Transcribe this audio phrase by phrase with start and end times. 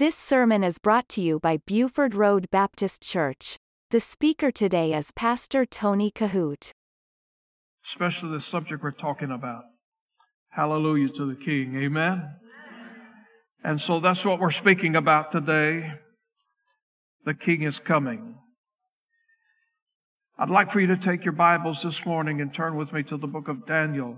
[0.00, 3.58] This sermon is brought to you by Buford Road Baptist Church.
[3.90, 6.72] The speaker today is Pastor Tony Kohout.
[7.84, 9.64] Especially the subject we're talking about.
[10.48, 11.76] Hallelujah to the King.
[11.76, 12.30] Amen.
[13.62, 15.98] And so that's what we're speaking about today.
[17.26, 18.38] The King is coming.
[20.38, 23.18] I'd like for you to take your Bibles this morning and turn with me to
[23.18, 24.16] the book of Daniel,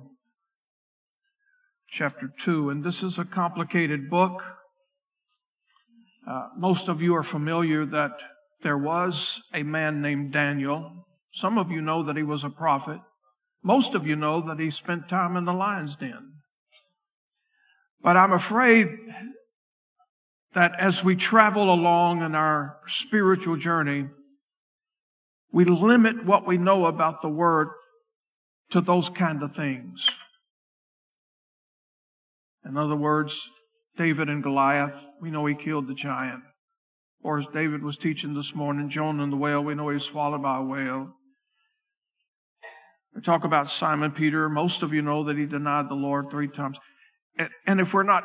[1.89, 2.71] chapter 2.
[2.71, 4.45] And this is a complicated book.
[6.33, 8.23] Uh, most of you are familiar that
[8.63, 11.05] there was a man named Daniel.
[11.31, 13.01] Some of you know that he was a prophet.
[13.63, 16.33] Most of you know that he spent time in the lion's den.
[18.01, 18.89] But I'm afraid
[20.55, 24.07] that as we travel along in our spiritual journey,
[25.53, 27.69] we limit what we know about the word
[28.71, 30.09] to those kind of things.
[32.65, 33.51] In other words,
[33.97, 36.43] David and Goliath, we know he killed the giant.
[37.23, 40.05] Or as David was teaching this morning, Jonah and the whale, we know he was
[40.05, 41.15] swallowed by a whale.
[43.15, 44.49] We talk about Simon Peter.
[44.49, 46.79] Most of you know that he denied the Lord three times.
[47.67, 48.25] And if we're not,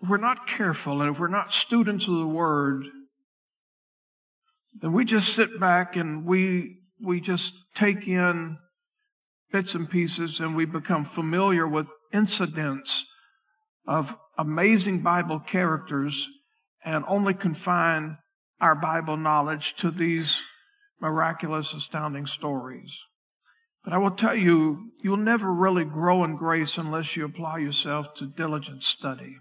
[0.00, 2.84] if we're not careful and if we're not students of the word,
[4.80, 8.58] then we just sit back and we, we just take in
[9.52, 13.06] bits and pieces and we become familiar with incidents
[13.86, 16.28] of amazing Bible characters
[16.84, 18.18] and only confine
[18.60, 20.42] our Bible knowledge to these
[21.00, 23.06] miraculous, astounding stories.
[23.84, 28.14] But I will tell you, you'll never really grow in grace unless you apply yourself
[28.14, 29.36] to diligent study.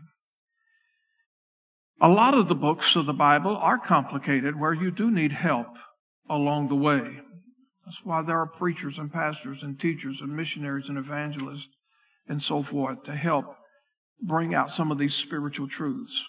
[1.99, 5.77] A lot of the books of the Bible are complicated where you do need help
[6.27, 7.19] along the way.
[7.85, 11.69] That's why there are preachers and pastors and teachers and missionaries and evangelists
[12.27, 13.55] and so forth to help
[14.21, 16.27] bring out some of these spiritual truths.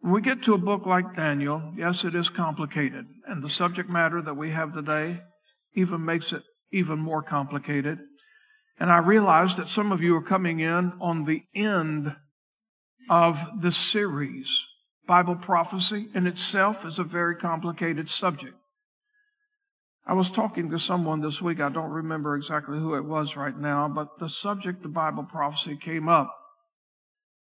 [0.00, 3.06] When we get to a book like Daniel, yes, it is complicated.
[3.26, 5.20] And the subject matter that we have today
[5.74, 7.98] even makes it even more complicated.
[8.78, 12.16] And I realize that some of you are coming in on the end
[13.10, 14.66] of this series.
[15.06, 18.54] Bible prophecy in itself is a very complicated subject.
[20.06, 23.56] I was talking to someone this week, I don't remember exactly who it was right
[23.56, 26.39] now, but the subject of Bible prophecy came up.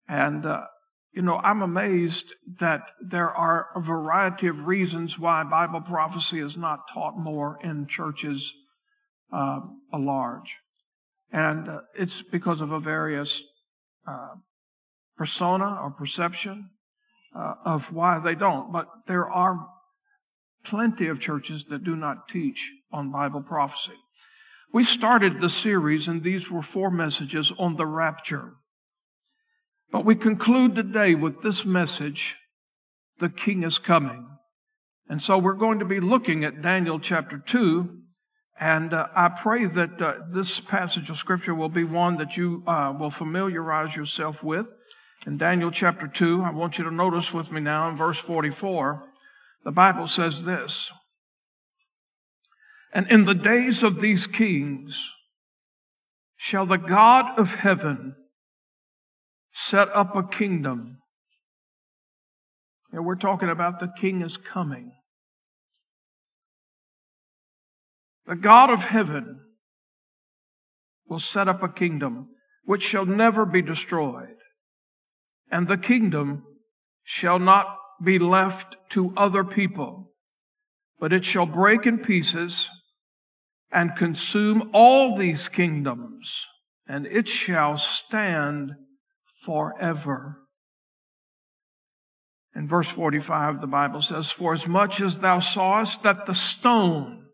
[0.08, 0.64] And, uh,
[1.12, 6.56] you know, I'm amazed that there are a variety of reasons why Bible prophecy is
[6.56, 8.54] not taught more in churches
[9.32, 9.60] uh,
[9.92, 10.58] a large.
[11.30, 13.42] And uh, it's because of a various
[14.06, 14.36] uh,
[15.16, 16.70] persona or perception
[17.34, 18.72] uh, of why they don't.
[18.72, 19.66] But there are
[20.64, 23.94] plenty of churches that do not teach on Bible prophecy.
[24.72, 28.52] We started the series, and these were four messages on the rapture.
[29.90, 32.36] But we conclude today with this message
[33.18, 34.28] the king is coming.
[35.08, 37.96] And so we're going to be looking at Daniel chapter 2.
[38.60, 42.62] And uh, I pray that uh, this passage of scripture will be one that you
[42.66, 44.74] uh, will familiarize yourself with.
[45.26, 49.04] In Daniel chapter 2, I want you to notice with me now in verse 44,
[49.64, 50.92] the Bible says this
[52.92, 55.14] And in the days of these kings
[56.36, 58.14] shall the God of heaven
[59.58, 60.98] set up a kingdom.
[62.92, 64.92] And we're talking about the king is coming.
[68.26, 69.40] The God of heaven
[71.08, 72.28] will set up a kingdom
[72.64, 74.36] which shall never be destroyed,
[75.50, 76.44] and the kingdom
[77.02, 80.12] shall not be left to other people,
[81.00, 82.70] but it shall break in pieces
[83.72, 86.46] and consume all these kingdoms,
[86.86, 88.74] and it shall stand
[89.38, 90.40] forever.
[92.54, 97.26] In verse 45, the Bible says, For as much as thou sawest that the stone,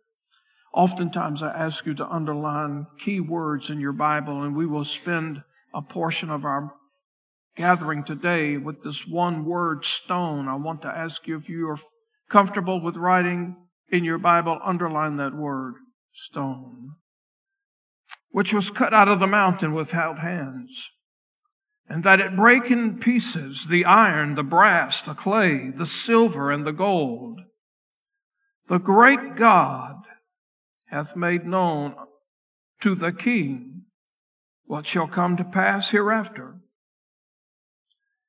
[0.75, 5.43] oftentimes I ask you to underline key words in your Bible, and we will spend
[5.73, 6.75] a portion of our
[7.57, 10.49] gathering today with this one word stone.
[10.49, 11.79] I want to ask you if you are
[12.29, 13.57] comfortable with writing
[13.89, 15.75] in your Bible, underline that word
[16.13, 16.97] stone,
[18.31, 20.91] which was cut out of the mountain without hands
[21.89, 26.65] and that it break in pieces the iron, the brass, the clay, the silver, and
[26.65, 27.41] the gold.
[28.67, 29.97] The great God
[30.87, 31.95] hath made known
[32.81, 33.83] to the king
[34.65, 36.57] what shall come to pass hereafter.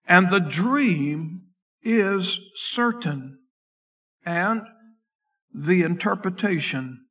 [0.07, 1.44] And the dream
[1.81, 3.40] is certain,
[4.25, 4.63] and
[5.54, 7.06] the interpretation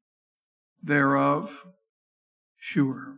[0.83, 1.65] thereof
[2.59, 3.17] sure.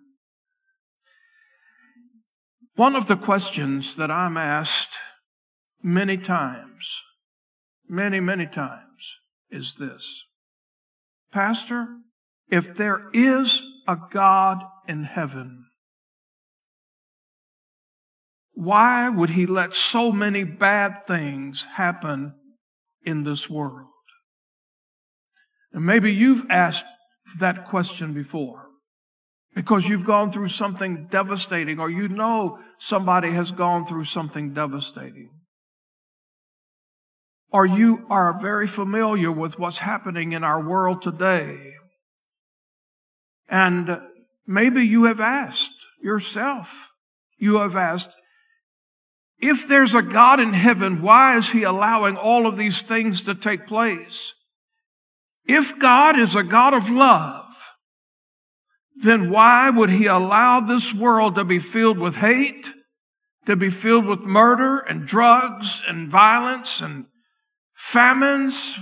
[2.76, 4.94] One of the questions that I'm asked
[5.82, 7.02] many times,
[7.88, 9.20] many, many times,
[9.50, 10.26] is this.
[11.32, 11.88] Pastor,
[12.50, 15.64] if there is a God in heaven,
[18.52, 22.34] why would he let so many bad things happen
[23.02, 23.88] in this world?
[25.72, 26.86] And maybe you've asked
[27.38, 28.65] that question before
[29.56, 35.30] because you've gone through something devastating or you know somebody has gone through something devastating.
[37.50, 41.72] Or you are very familiar with what's happening in our world today.
[43.48, 44.02] And
[44.46, 46.90] maybe you have asked yourself,
[47.38, 48.14] you have asked,
[49.38, 53.34] if there's a God in heaven, why is he allowing all of these things to
[53.34, 54.34] take place?
[55.46, 57.75] If God is a God of love,
[59.02, 62.72] then why would he allow this world to be filled with hate,
[63.44, 67.06] to be filled with murder and drugs and violence and
[67.74, 68.78] famines,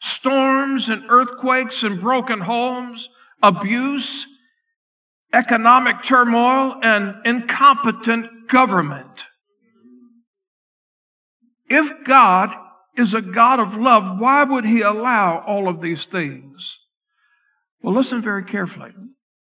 [0.00, 3.08] storms and earthquakes and broken homes,
[3.42, 4.26] abuse,
[5.32, 9.26] economic turmoil, and incompetent government?
[11.70, 12.50] If God
[12.96, 16.78] is a God of love, why would he allow all of these things?
[17.80, 18.92] Well, listen very carefully.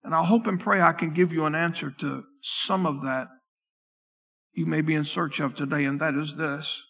[0.03, 3.27] And I hope and pray I can give you an answer to some of that
[4.53, 6.83] you may be in search of today, and that is this.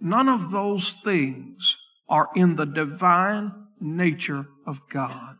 [0.00, 1.76] None of those things
[2.08, 5.36] are in the divine nature of God.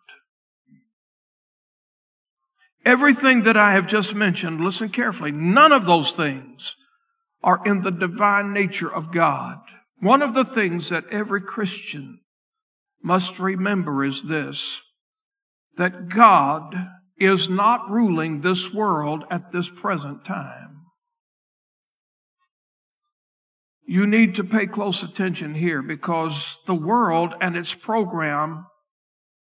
[2.84, 6.76] Everything that I have just mentioned, listen carefully, none of those things
[7.42, 9.58] are in the divine nature of God.
[10.00, 12.20] One of the things that every Christian
[13.02, 14.82] must remember is this,
[15.76, 16.74] that God
[17.18, 20.82] is not ruling this world at this present time.
[23.86, 28.66] You need to pay close attention here because the world and its program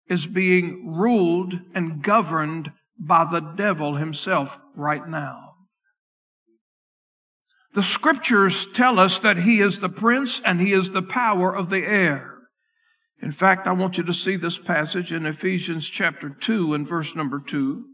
[0.09, 5.55] is being ruled and governed by the devil himself right now.
[7.75, 11.71] The scriptures tell us that he is the prince and he is the power of
[11.71, 12.38] the air.
[13.21, 17.17] In fact, I want you to see this passage in Ephesians chapter 2 and verse
[17.17, 17.85] number 2.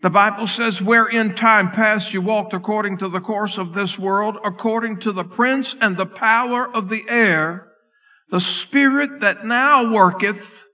[0.00, 3.98] The Bible says, where in time past you walked according to the course of this
[3.98, 7.68] world, according to the prince and the power of the air,
[8.28, 10.64] the spirit that now worketh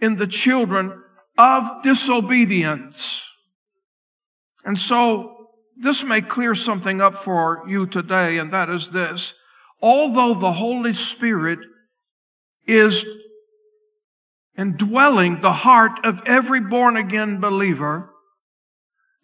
[0.00, 1.02] in the children
[1.36, 3.28] of disobedience.
[4.64, 9.34] And so this may clear something up for you today, and that is this.
[9.82, 11.58] Although the Holy Spirit
[12.68, 13.04] is
[14.56, 18.12] indwelling the heart of every born again believer,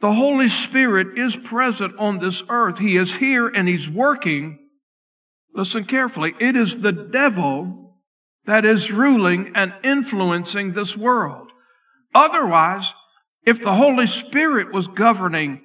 [0.00, 2.78] the Holy Spirit is present on this earth.
[2.78, 4.58] He is here and He's working.
[5.54, 6.34] Listen carefully.
[6.40, 8.00] It is the devil
[8.44, 11.50] that is ruling and influencing this world.
[12.14, 12.92] Otherwise,
[13.46, 15.62] if the Holy Spirit was governing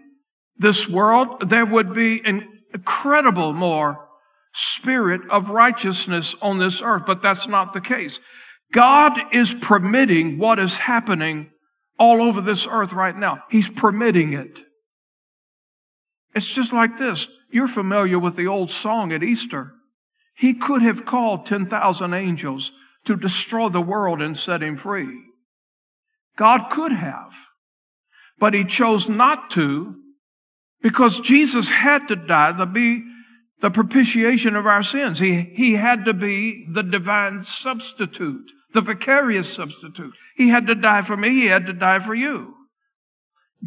[0.57, 4.08] this world, there would be an incredible more
[4.53, 8.19] spirit of righteousness on this earth, but that's not the case.
[8.71, 11.51] God is permitting what is happening
[11.97, 13.43] all over this earth right now.
[13.49, 14.59] He's permitting it.
[16.35, 17.27] It's just like this.
[17.51, 19.73] You're familiar with the old song at Easter.
[20.35, 22.71] He could have called 10,000 angels
[23.05, 25.23] to destroy the world and set him free.
[26.37, 27.33] God could have,
[28.37, 29.95] but he chose not to
[30.81, 33.03] because Jesus had to die to be
[33.61, 35.19] the propitiation of our sins.
[35.19, 40.13] He, he had to be the divine substitute, the vicarious substitute.
[40.35, 41.29] He had to die for me.
[41.29, 42.55] He had to die for you.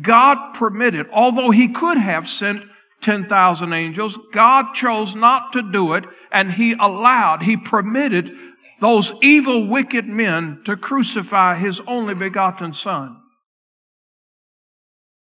[0.00, 2.64] God permitted, although he could have sent
[3.02, 8.34] 10,000 angels, God chose not to do it and he allowed, he permitted
[8.80, 13.18] those evil, wicked men to crucify his only begotten son.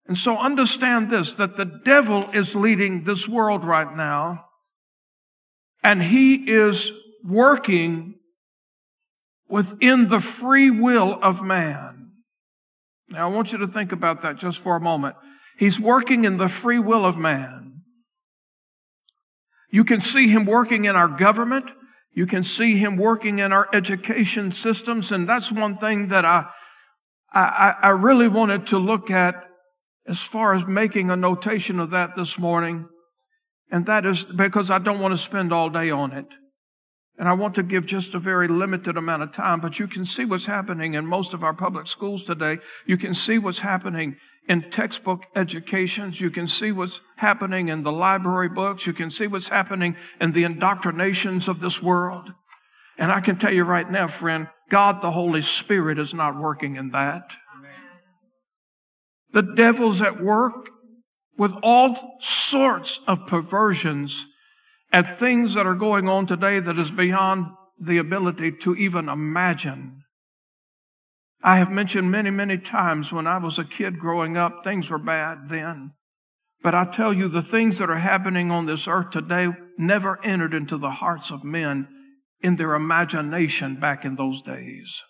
[0.07, 4.48] And so understand this, that the devil is leading this world right now,
[5.83, 6.93] and he is
[7.25, 8.15] working
[9.49, 12.13] within the free will of man.
[13.11, 15.17] Now I want you to think about that just for a moment.
[15.57, 17.83] He's working in the free will of man.
[19.71, 21.71] You can see him working in our government.
[22.13, 25.13] You can see him working in our education systems.
[25.13, 26.47] And that's one thing that I,
[27.33, 29.45] I, I really wanted to look at
[30.07, 32.89] as far as making a notation of that this morning,
[33.71, 36.27] and that is because I don't want to spend all day on it.
[37.19, 40.05] And I want to give just a very limited amount of time, but you can
[40.05, 42.59] see what's happening in most of our public schools today.
[42.87, 44.17] You can see what's happening
[44.49, 46.21] in textbook educations.
[46.21, 48.87] You can see what's happening in the library books.
[48.87, 52.33] You can see what's happening in the indoctrinations of this world.
[52.97, 56.77] And I can tell you right now, friend, God the Holy Spirit is not working
[56.77, 57.37] in that.
[59.33, 60.71] The devil's at work
[61.39, 64.27] with all sorts of perversions
[64.93, 67.47] at things that are going on today that is beyond
[67.81, 70.03] the ability to even imagine.
[71.43, 74.99] I have mentioned many, many times when I was a kid growing up, things were
[74.99, 75.93] bad then.
[76.61, 80.53] But I tell you, the things that are happening on this earth today never entered
[80.53, 81.87] into the hearts of men
[82.41, 85.01] in their imagination back in those days.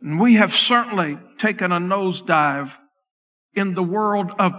[0.00, 2.78] And we have certainly taken a nosedive
[3.54, 4.52] in the world of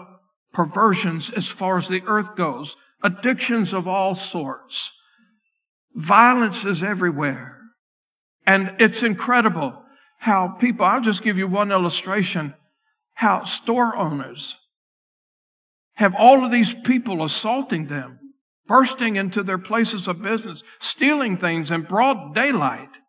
[0.52, 5.00] perversions as far as the earth goes addictions of all sorts.
[5.96, 7.58] Violence is everywhere.
[8.46, 9.84] And it's incredible
[10.20, 12.54] how people, I'll just give you one illustration,
[13.14, 14.58] how store owners
[15.96, 18.20] have all of these people assaulting them,
[18.68, 23.00] bursting into their places of business, stealing things in broad daylight,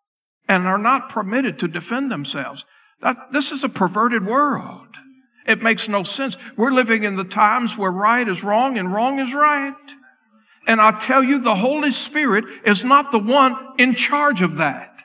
[0.48, 2.64] and are not permitted to defend themselves.
[3.00, 4.88] That, this is a perverted world.
[5.46, 6.36] It makes no sense.
[6.56, 9.74] We're living in the times where right is wrong and wrong is right.
[10.66, 15.02] And I tell you, the Holy Spirit is not the one in charge of that.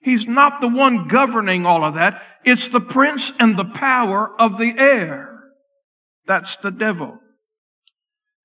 [0.00, 2.22] He's not the one governing all of that.
[2.44, 5.40] It's the prince and the power of the air.
[6.26, 7.18] That's the devil.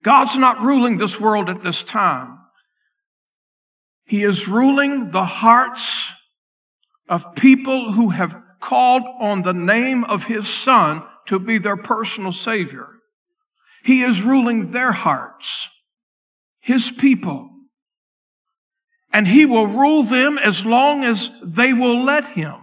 [0.04, 2.40] God's not ruling this world at this time.
[4.06, 6.14] He is ruling the hearts
[7.08, 12.32] of people who have called on the name of his son to be their personal
[12.32, 12.88] savior.
[13.84, 15.70] He is ruling their hearts,
[16.62, 17.50] his people.
[19.12, 22.56] And he will rule them as long as they will let him.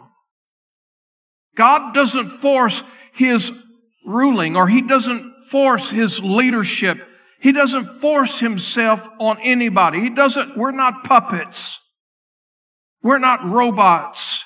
[1.55, 3.65] God doesn't force his
[4.05, 7.07] ruling or he doesn't force his leadership.
[7.39, 10.01] He doesn't force himself on anybody.
[10.01, 11.81] He doesn't, we're not puppets.
[13.03, 14.45] We're not robots.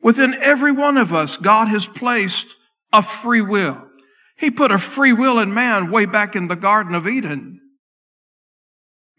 [0.00, 2.56] Within every one of us, God has placed
[2.96, 3.82] a free will.
[4.38, 7.60] He put a free will in man way back in the Garden of Eden.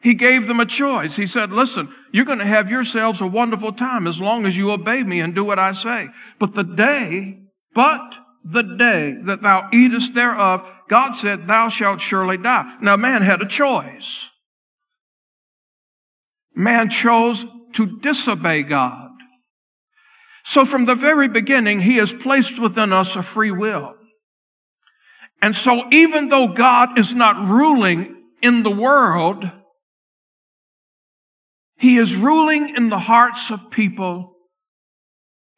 [0.01, 1.15] He gave them a choice.
[1.15, 4.71] He said, listen, you're going to have yourselves a wonderful time as long as you
[4.71, 6.09] obey me and do what I say.
[6.39, 7.39] But the day,
[7.73, 12.77] but the day that thou eatest thereof, God said, thou shalt surely die.
[12.81, 14.29] Now man had a choice.
[16.55, 19.06] Man chose to disobey God.
[20.47, 23.97] So from the very beginning, he has placed within us a free will.
[25.41, 29.51] And so even though God is not ruling in the world,
[31.75, 34.37] he is ruling in the hearts of people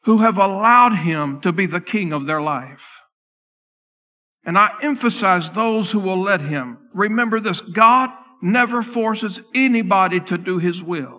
[0.05, 3.03] who have allowed him to be the king of their life.
[4.43, 6.79] And I emphasize those who will let him.
[6.95, 8.09] Remember this, God
[8.41, 11.18] never forces anybody to do his will.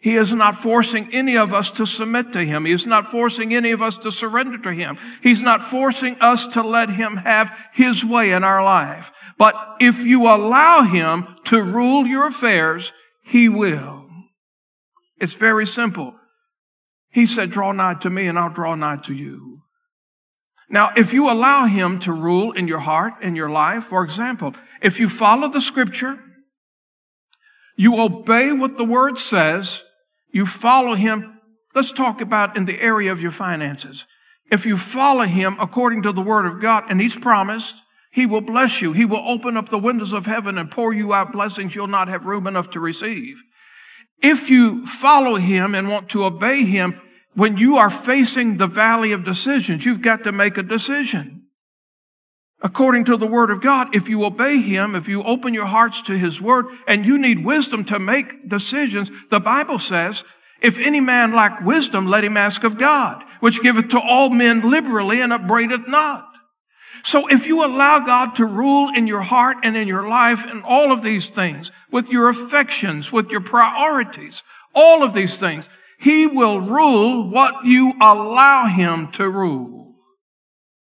[0.00, 2.64] He is not forcing any of us to submit to Him.
[2.64, 4.96] He is not forcing any of us to surrender to Him.
[5.22, 9.10] He's not forcing us to let Him have His way in our life.
[9.38, 12.92] But if you allow Him to rule your affairs,
[13.24, 14.06] He will.
[15.20, 16.14] It's very simple.
[17.10, 19.62] He said, draw nigh to me and I'll draw nigh to you.
[20.70, 24.54] Now, if you allow Him to rule in your heart, in your life, for example,
[24.80, 26.20] if you follow the scripture,
[27.74, 29.82] you obey what the word says,
[30.30, 31.40] you follow him.
[31.74, 34.06] Let's talk about in the area of your finances.
[34.50, 37.76] If you follow him according to the word of God, and he's promised,
[38.10, 38.92] he will bless you.
[38.92, 42.08] He will open up the windows of heaven and pour you out blessings you'll not
[42.08, 43.42] have room enough to receive.
[44.22, 47.00] If you follow him and want to obey him,
[47.34, 51.37] when you are facing the valley of decisions, you've got to make a decision.
[52.60, 56.02] According to the word of God, if you obey him, if you open your hearts
[56.02, 60.24] to his word, and you need wisdom to make decisions, the Bible says,
[60.60, 64.60] if any man lack wisdom, let him ask of God, which giveth to all men
[64.68, 66.24] liberally and upbraideth not.
[67.04, 70.64] So if you allow God to rule in your heart and in your life and
[70.64, 74.42] all of these things, with your affections, with your priorities,
[74.74, 75.68] all of these things,
[76.00, 79.77] he will rule what you allow him to rule.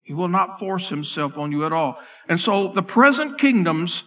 [0.07, 1.99] He will not force himself on you at all.
[2.29, 4.05] And so the present kingdoms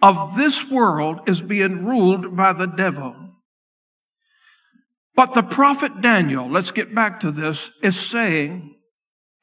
[0.00, 3.16] of this world is being ruled by the devil.
[5.16, 8.76] But the prophet Daniel, let's get back to this, is saying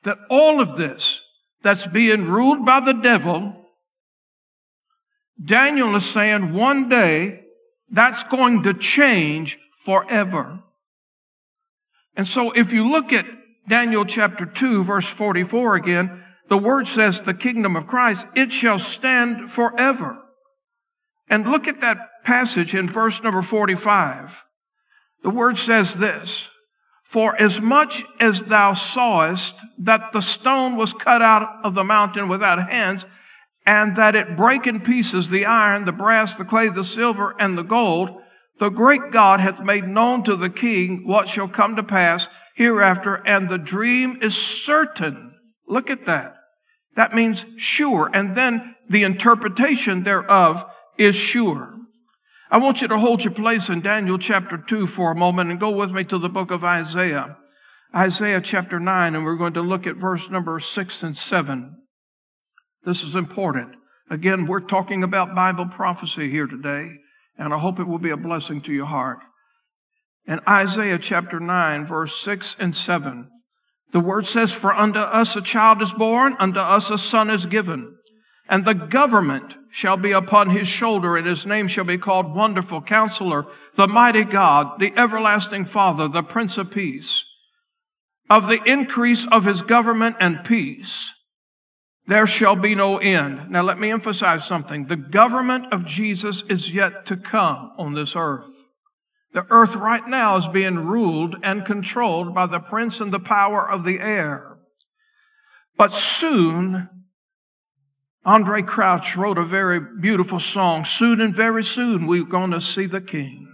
[0.03, 1.21] that all of this
[1.61, 3.65] that's being ruled by the devil,
[5.43, 7.43] Daniel is saying one day
[7.89, 10.59] That's going to change forever.
[12.15, 13.25] And so if you look at
[13.67, 18.79] Daniel chapter 2 verse 44 again, the word says the kingdom of Christ, it shall
[18.79, 20.23] stand forever.
[21.29, 24.45] And look at that passage in verse number 45.
[25.23, 26.49] The word says this,
[27.03, 32.27] for as much as thou sawest that the stone was cut out of the mountain
[32.27, 33.05] without hands,
[33.65, 37.57] and that it break in pieces the iron, the brass, the clay, the silver, and
[37.57, 38.09] the gold,
[38.59, 43.15] the great God hath made known to the king what shall come to pass hereafter,
[43.27, 45.35] and the dream is certain.
[45.67, 46.33] Look at that.
[46.95, 48.09] That means sure.
[48.11, 50.65] And then the interpretation thereof
[50.97, 51.75] is sure.
[52.49, 55.59] I want you to hold your place in Daniel chapter 2 for a moment and
[55.59, 57.37] go with me to the book of Isaiah.
[57.95, 61.77] Isaiah chapter 9, and we're going to look at verse number 6 and 7.
[62.85, 63.75] This is important.
[64.09, 66.89] Again, we're talking about Bible prophecy here today,
[67.37, 69.19] and I hope it will be a blessing to your heart.
[70.27, 73.29] In Isaiah chapter 9, verse 6 and 7,
[73.91, 77.45] the word says, For unto us a child is born, unto us a son is
[77.45, 77.97] given
[78.49, 82.81] and the government shall be upon his shoulder, and his name shall be called Wonderful
[82.81, 87.25] Counselor, the Mighty God, the Everlasting Father, the Prince of Peace.
[88.29, 91.13] Of the increase of his government and peace,
[92.07, 93.49] there shall be no end.
[93.49, 94.85] Now let me emphasize something.
[94.85, 98.66] The government of Jesus is yet to come on this earth.
[99.37, 103.69] The earth right now is being ruled and controlled by the prince and the power
[103.69, 104.57] of the air.
[105.77, 106.89] But soon
[108.25, 110.85] Andraé Crouch wrote a very beautiful song.
[110.85, 113.47] Soon and very soon we're going to see the King.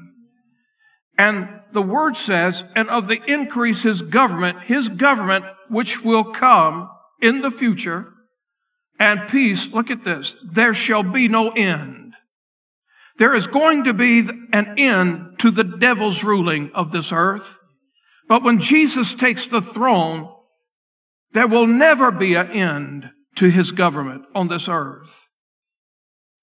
[1.17, 6.89] And the word says, and of the increase his government, his government, which will come
[7.21, 8.13] in the future,
[8.97, 12.13] and peace, look at this, there shall be no end.
[13.17, 17.59] There is going to be an end to the devil's ruling of this earth.
[18.29, 20.33] But when Jesus takes the throne,
[21.33, 25.27] there will never be an end to his government on this earth.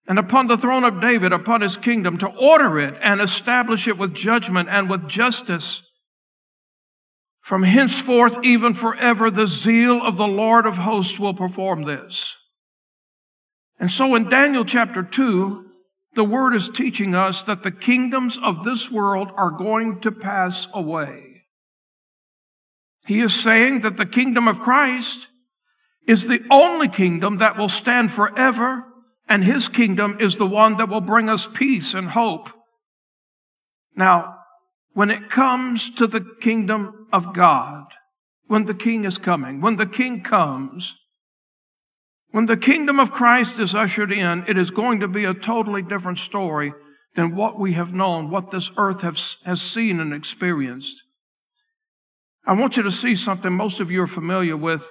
[0.06, 3.96] And upon the throne of David, upon his kingdom, to order it and establish it
[3.96, 5.80] with judgment and with justice.
[7.40, 12.36] From henceforth, even forever, the zeal of the Lord of hosts will perform this.
[13.78, 15.69] And so in Daniel chapter 2,
[16.14, 20.66] the word is teaching us that the kingdoms of this world are going to pass
[20.74, 21.44] away.
[23.06, 25.28] He is saying that the kingdom of Christ
[26.06, 28.86] is the only kingdom that will stand forever,
[29.28, 32.50] and his kingdom is the one that will bring us peace and hope.
[33.94, 34.38] Now,
[34.92, 37.84] when it comes to the kingdom of God,
[38.48, 40.96] when the king is coming, when the king comes,
[42.32, 45.82] when the kingdom of Christ is ushered in, it is going to be a totally
[45.82, 46.72] different story
[47.14, 51.02] than what we have known, what this earth has, has seen and experienced.
[52.46, 54.90] I want you to see something most of you are familiar with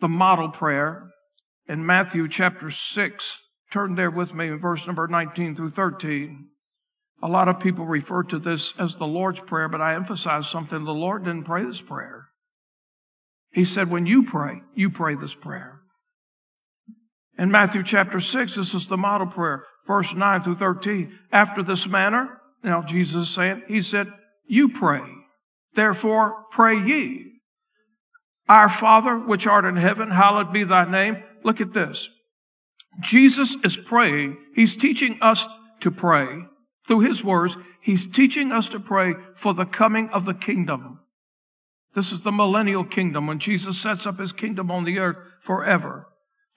[0.00, 1.10] the model prayer
[1.66, 3.44] in Matthew chapter 6.
[3.70, 6.48] Turn there with me in verse number 19 through 13.
[7.22, 10.84] A lot of people refer to this as the Lord's Prayer, but I emphasize something.
[10.84, 12.28] The Lord didn't pray this prayer.
[13.50, 15.77] He said, when you pray, you pray this prayer.
[17.38, 21.16] In Matthew chapter 6, this is the model prayer, verse 9 through 13.
[21.30, 24.12] After this manner, now Jesus is saying, He said,
[24.46, 25.02] You pray.
[25.74, 27.40] Therefore, pray ye.
[28.48, 31.22] Our Father, which art in heaven, hallowed be thy name.
[31.44, 32.08] Look at this.
[33.00, 34.36] Jesus is praying.
[34.54, 35.46] He's teaching us
[35.80, 36.46] to pray
[36.86, 37.56] through his words.
[37.80, 41.00] He's teaching us to pray for the coming of the kingdom.
[41.94, 46.08] This is the millennial kingdom when Jesus sets up his kingdom on the earth forever.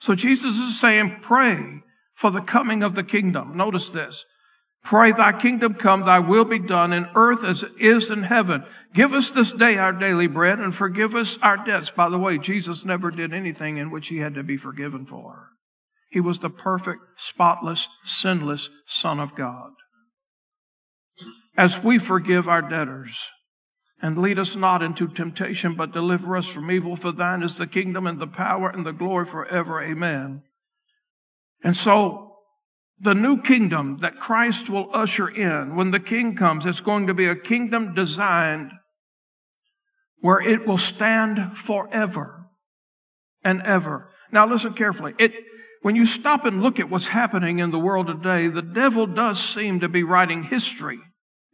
[0.02, 3.56] So Jesus is saying, pray for the coming of the kingdom.
[3.56, 4.24] Notice this.
[4.82, 8.64] Pray thy kingdom come, thy will be done in earth as it is in heaven.
[8.92, 11.92] Give us this day our daily bread and forgive us our debts.
[11.92, 15.50] By the way, Jesus never did anything in which he had to be forgiven for.
[16.10, 19.70] He was the perfect, spotless, sinless Son of God.
[21.56, 23.28] As we forgive our debtors,
[24.02, 26.96] and lead us not into temptation, but deliver us from evil.
[26.96, 29.80] For thine is the kingdom and the power and the glory forever.
[29.80, 30.42] Amen.
[31.62, 32.38] And so
[32.98, 37.14] the new kingdom that Christ will usher in when the king comes, it's going to
[37.14, 38.72] be a kingdom designed
[40.18, 42.46] where it will stand forever
[43.44, 44.10] and ever.
[44.32, 45.14] Now listen carefully.
[45.18, 45.32] It,
[45.82, 49.40] when you stop and look at what's happening in the world today, the devil does
[49.40, 50.98] seem to be writing history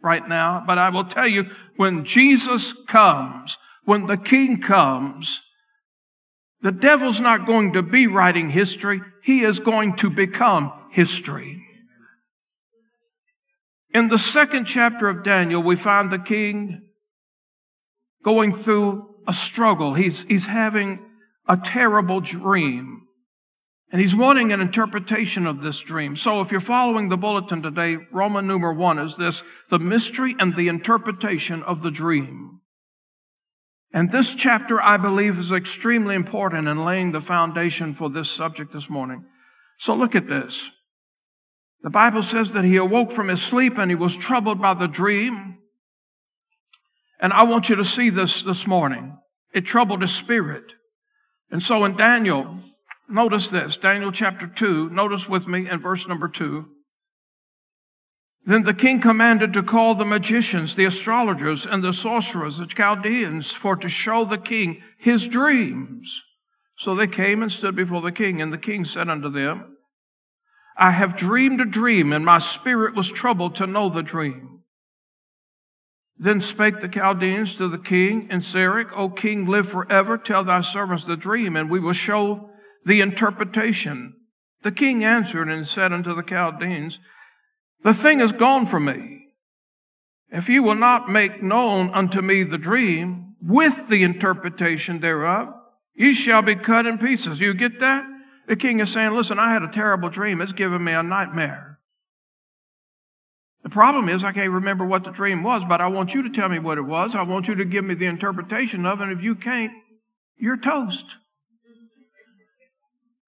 [0.02, 0.62] right now.
[0.66, 5.40] But I will tell you, when Jesus comes, when the king comes,
[6.60, 9.00] the devil's not going to be writing history.
[9.22, 11.62] He is going to become history.
[13.94, 16.82] In the second chapter of Daniel, we find the king
[18.22, 19.94] going through a struggle.
[19.94, 21.04] He's, he's having
[21.48, 23.07] a terrible dream.
[23.90, 26.14] And he's wanting an interpretation of this dream.
[26.14, 30.54] So if you're following the bulletin today, Roman numeral one is this, the mystery and
[30.54, 32.60] the interpretation of the dream.
[33.92, 38.72] And this chapter, I believe, is extremely important in laying the foundation for this subject
[38.72, 39.24] this morning.
[39.78, 40.70] So look at this.
[41.82, 44.88] The Bible says that he awoke from his sleep and he was troubled by the
[44.88, 45.58] dream.
[47.20, 49.16] And I want you to see this this morning.
[49.54, 50.74] It troubled his spirit.
[51.50, 52.58] And so in Daniel,
[53.08, 56.68] notice this, Daniel chapter 2, notice with me in verse number 2.
[58.44, 63.52] Then the king commanded to call the magicians, the astrologers, and the sorcerers, the Chaldeans,
[63.52, 66.22] for to show the king his dreams.
[66.76, 69.76] So they came and stood before the king, and the king said unto them,
[70.76, 74.60] I have dreamed a dream, and my spirit was troubled to know the dream.
[76.16, 80.16] Then spake the Chaldeans to the king and Syriack, O king, live forever.
[80.16, 82.50] Tell thy servants the dream, and we will show
[82.88, 84.14] the interpretation.
[84.62, 86.98] The king answered and said unto the Chaldeans,
[87.82, 89.28] The thing is gone from me.
[90.30, 95.54] If you will not make known unto me the dream with the interpretation thereof,
[95.94, 97.40] you shall be cut in pieces.
[97.40, 98.08] You get that?
[98.46, 100.40] The king is saying, listen, I had a terrible dream.
[100.40, 101.80] It's giving me a nightmare.
[103.62, 106.30] The problem is I can't remember what the dream was, but I want you to
[106.30, 107.14] tell me what it was.
[107.14, 109.04] I want you to give me the interpretation of it.
[109.04, 109.72] And if you can't,
[110.38, 111.18] you're toast.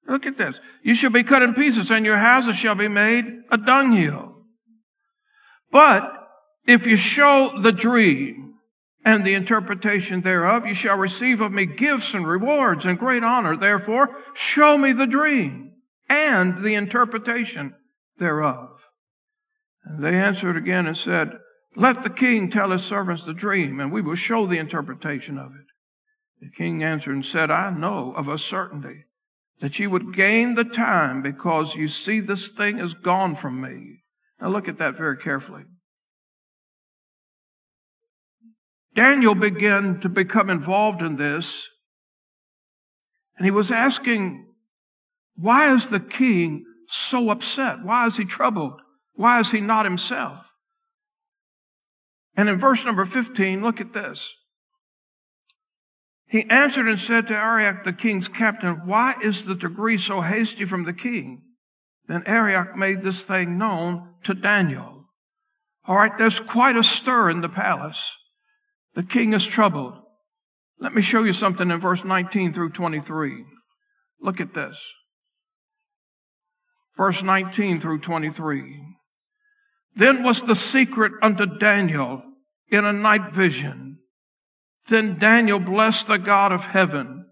[0.08, 0.60] Look at this.
[0.82, 4.44] You shall be cut in pieces and your houses shall be made a dunghill.
[5.70, 6.28] But
[6.66, 8.40] if you show the dream
[9.04, 10.66] and the interpretation thereof.
[10.66, 13.56] You shall receive of me gifts and rewards and great honor.
[13.56, 15.72] Therefore, show me the dream
[16.08, 17.74] and the interpretation
[18.18, 18.88] thereof.
[19.84, 21.38] And they answered again and said,
[21.74, 25.52] Let the king tell his servants the dream, and we will show the interpretation of
[25.54, 25.66] it.
[26.40, 29.04] The king answered and said, I know of a certainty
[29.60, 34.02] that you would gain the time because you see this thing is gone from me.
[34.40, 35.64] Now look at that very carefully.
[38.94, 41.68] Daniel began to become involved in this,
[43.36, 44.46] and he was asking,
[45.36, 47.82] why is the king so upset?
[47.82, 48.80] Why is he troubled?
[49.14, 50.52] Why is he not himself?
[52.36, 54.34] And in verse number 15, look at this.
[56.30, 60.64] He answered and said to Arioch, the king's captain, Why is the decree so hasty
[60.64, 61.42] from the king?
[62.06, 65.06] Then Arioch made this thing known to Daniel.
[65.86, 68.16] All right, there's quite a stir in the palace.
[68.94, 69.94] The king is troubled.
[70.78, 73.44] Let me show you something in verse 19 through 23.
[74.20, 74.94] Look at this.
[76.96, 78.80] Verse 19 through 23.
[79.96, 82.22] Then was the secret unto Daniel
[82.68, 83.99] in a night vision.
[84.90, 87.26] Then Daniel blessed the God of heaven.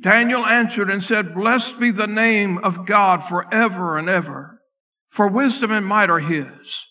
[0.00, 4.60] Daniel answered and said, Blessed be the name of God forever and ever,
[5.10, 6.86] for wisdom and might are his.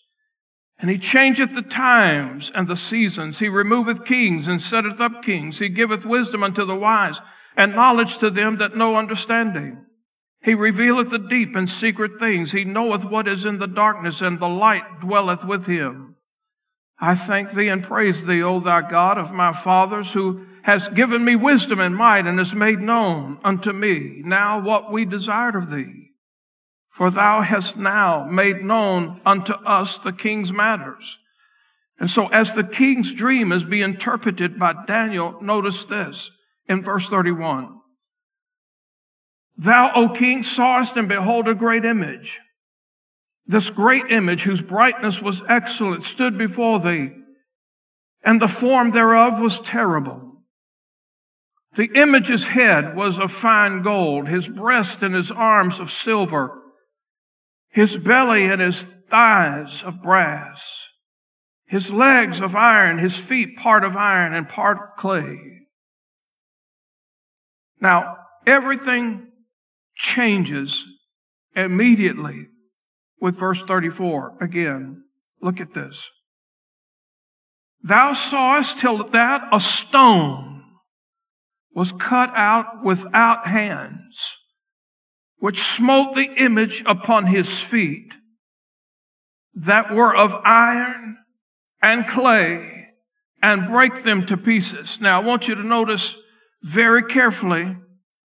[0.80, 3.40] And he changeth the times and the seasons.
[3.40, 5.60] He removeth kings and setteth up kings.
[5.60, 7.22] He giveth wisdom unto the wise
[7.56, 9.86] and knowledge to them that know understanding.
[10.42, 12.52] He revealeth the deep and secret things.
[12.52, 16.13] He knoweth what is in the darkness and the light dwelleth with him.
[17.00, 21.26] I thank thee and praise thee, O thou God of my fathers, who has given
[21.26, 25.70] me wisdom and might and has made known unto me now what we desired of
[25.70, 26.12] thee.
[26.90, 31.18] For thou hast now made known unto us the king's matters.
[32.00, 36.30] And so as the king's dream is being interpreted by Daniel, notice this
[36.68, 37.80] in verse 31.
[39.58, 42.40] Thou, O king, sawest and behold a great image.
[43.46, 47.12] This great image whose brightness was excellent stood before thee
[48.24, 50.44] and the form thereof was terrible.
[51.76, 56.62] The image's head was of fine gold, his breast and his arms of silver,
[57.70, 60.88] his belly and his thighs of brass,
[61.66, 65.68] his legs of iron, his feet part of iron and part clay.
[67.82, 69.32] Now, everything
[69.96, 70.86] changes
[71.56, 72.48] immediately
[73.24, 74.36] with verse 34.
[74.42, 75.06] Again,
[75.42, 76.12] look at this.
[77.82, 80.64] Thou sawest till that a stone
[81.74, 84.40] was cut out without hands
[85.40, 88.14] which smote the image upon his feet
[89.54, 91.18] that were of iron
[91.82, 92.90] and clay
[93.42, 95.00] and break them to pieces.
[95.00, 96.18] Now I want you to notice
[96.62, 97.78] very carefully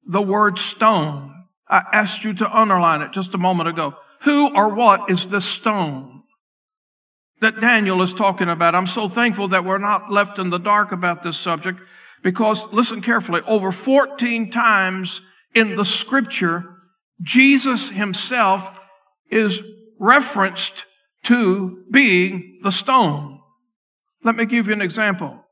[0.05, 1.45] the word stone.
[1.69, 3.95] I asked you to underline it just a moment ago.
[4.23, 6.19] Who or what is this stone?
[7.41, 8.75] that Daniel is talking about.
[8.75, 11.81] I'm so thankful that we're not left in the dark about this subject
[12.23, 15.21] because listen carefully, over 14 times
[15.55, 16.65] in the scripture,
[17.23, 18.79] Jesus himself
[19.31, 19.63] is
[20.01, 20.87] referenced
[21.25, 23.41] to being the stone.
[24.25, 25.45] Let me give you an example.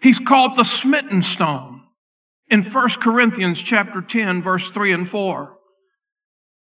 [0.00, 1.82] He's called the smitten stone
[2.48, 5.56] in 1 Corinthians chapter 10 verse 3 and 4.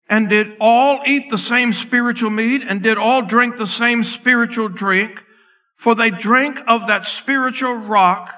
[0.09, 4.69] And did all eat the same spiritual meat and did all drink the same spiritual
[4.69, 5.23] drink?
[5.75, 8.33] For they drank of that spiritual rock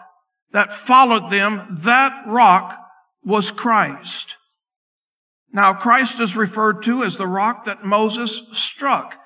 [0.52, 1.68] that followed them.
[1.70, 2.80] That rock
[3.24, 4.38] was Christ.
[5.52, 9.20] Now Christ is referred to as the rock that Moses struck.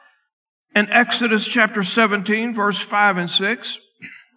[0.75, 3.79] In Exodus chapter 17 verse 5 and 6,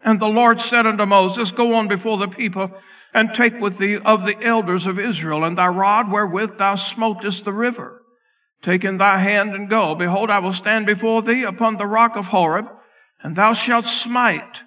[0.05, 2.73] and the Lord said unto Moses, Go on before the people
[3.15, 7.45] and take with thee of the elders of Israel and thy rod wherewith thou smotest
[7.45, 8.03] the river.
[8.63, 9.95] Take in thy hand and go.
[9.95, 12.69] Behold, I will stand before thee upon the rock of Horeb,
[13.21, 14.63] and thou shalt smite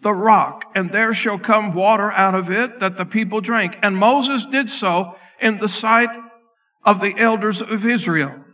[0.00, 3.78] the rock, and there shall come water out of it that the people drink.
[3.82, 6.10] And Moses did so in the sight
[6.84, 8.44] of the elders of Israel.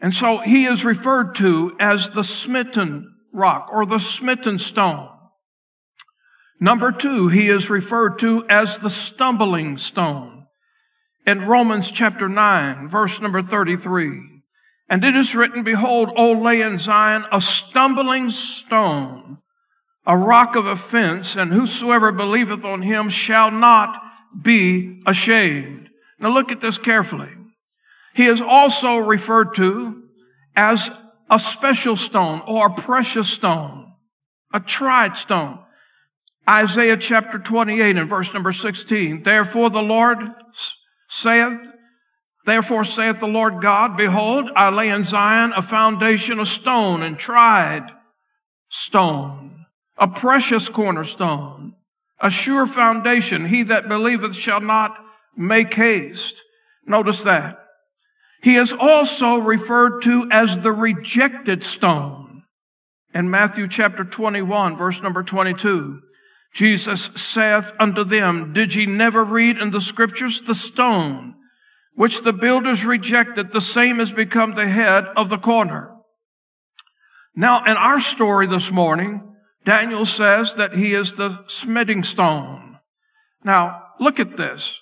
[0.00, 5.08] And so he is referred to as the smitten rock or the smitten stone.
[6.60, 10.46] Number two, he is referred to as the stumbling stone.
[11.26, 14.42] In Romans chapter 9, verse number 33.
[14.88, 19.38] And it is written, Behold, O lay in Zion a stumbling stone,
[20.04, 24.02] a rock of offense, and whosoever believeth on him shall not
[24.42, 25.88] be ashamed.
[26.18, 27.30] Now look at this carefully.
[28.14, 30.02] He is also referred to
[30.54, 30.90] as
[31.30, 33.94] a special stone or a precious stone,
[34.52, 35.60] a tried stone.
[36.50, 39.22] Isaiah chapter 28 and verse number 16.
[39.22, 40.18] Therefore the Lord
[41.08, 41.72] saith,
[42.44, 47.16] Therefore saith the Lord God, Behold, I lay in Zion a foundation of stone and
[47.16, 47.86] tried
[48.68, 51.76] stone, a precious cornerstone,
[52.18, 53.46] a sure foundation.
[53.46, 54.98] He that believeth shall not
[55.36, 56.42] make haste.
[56.84, 57.64] Notice that.
[58.42, 62.42] He is also referred to as the rejected stone.
[63.14, 66.00] In Matthew chapter 21, verse number 22,
[66.52, 71.36] Jesus saith unto them, Did ye never read in the scriptures the stone
[72.00, 75.94] which the builders rejected, the same has become the head of the corner.
[77.36, 79.34] Now, in our story this morning,
[79.64, 82.78] Daniel says that he is the smiting stone.
[83.44, 84.80] Now, look at this.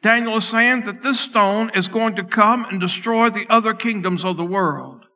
[0.00, 4.24] Daniel is saying that this stone is going to come and destroy the other kingdoms
[4.24, 5.06] of the world.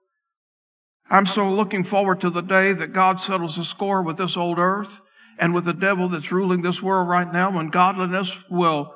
[1.09, 4.59] I'm so looking forward to the day that God settles the score with this old
[4.59, 5.01] earth
[5.39, 8.95] and with the devil that's ruling this world right now when godliness will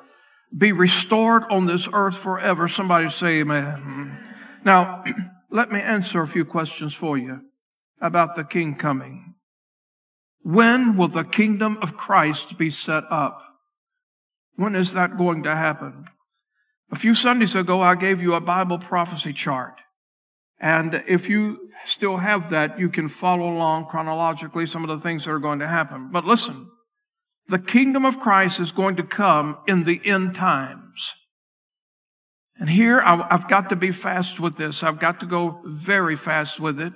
[0.55, 2.67] be restored on this earth forever.
[2.67, 4.17] Somebody say amen.
[4.63, 5.03] Now,
[5.51, 7.41] let me answer a few questions for you
[8.01, 9.35] about the king coming.
[10.41, 13.41] When will the kingdom of Christ be set up?
[14.55, 16.05] When is that going to happen?
[16.91, 19.79] A few Sundays ago, I gave you a Bible prophecy chart.
[20.59, 25.25] And if you still have that, you can follow along chronologically some of the things
[25.25, 26.09] that are going to happen.
[26.11, 26.69] But listen,
[27.47, 31.13] the kingdom of Christ is going to come in the end times.
[32.59, 34.83] And here I've got to be fast with this.
[34.83, 36.93] I've got to go very fast with it.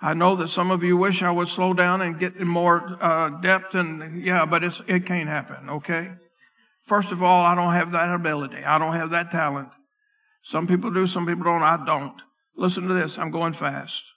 [0.00, 2.98] I know that some of you wish I would slow down and get in more
[3.00, 5.70] uh, depth, and yeah, but it's it can't happen.
[5.70, 6.10] Okay.
[6.82, 8.62] First of all, I don't have that ability.
[8.62, 9.70] I don't have that talent.
[10.42, 11.62] Some people do, some people don't.
[11.62, 12.20] I don't.
[12.56, 13.18] Listen to this.
[13.18, 14.12] I'm going fast.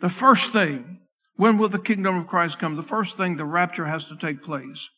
[0.00, 1.00] The first thing,
[1.36, 2.76] when will the kingdom of Christ come?
[2.76, 4.90] The first thing, the rapture has to take place.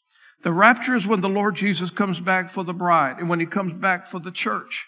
[0.43, 3.47] The rapture is when the Lord Jesus comes back for the bride and when he
[3.47, 4.87] comes back for the church.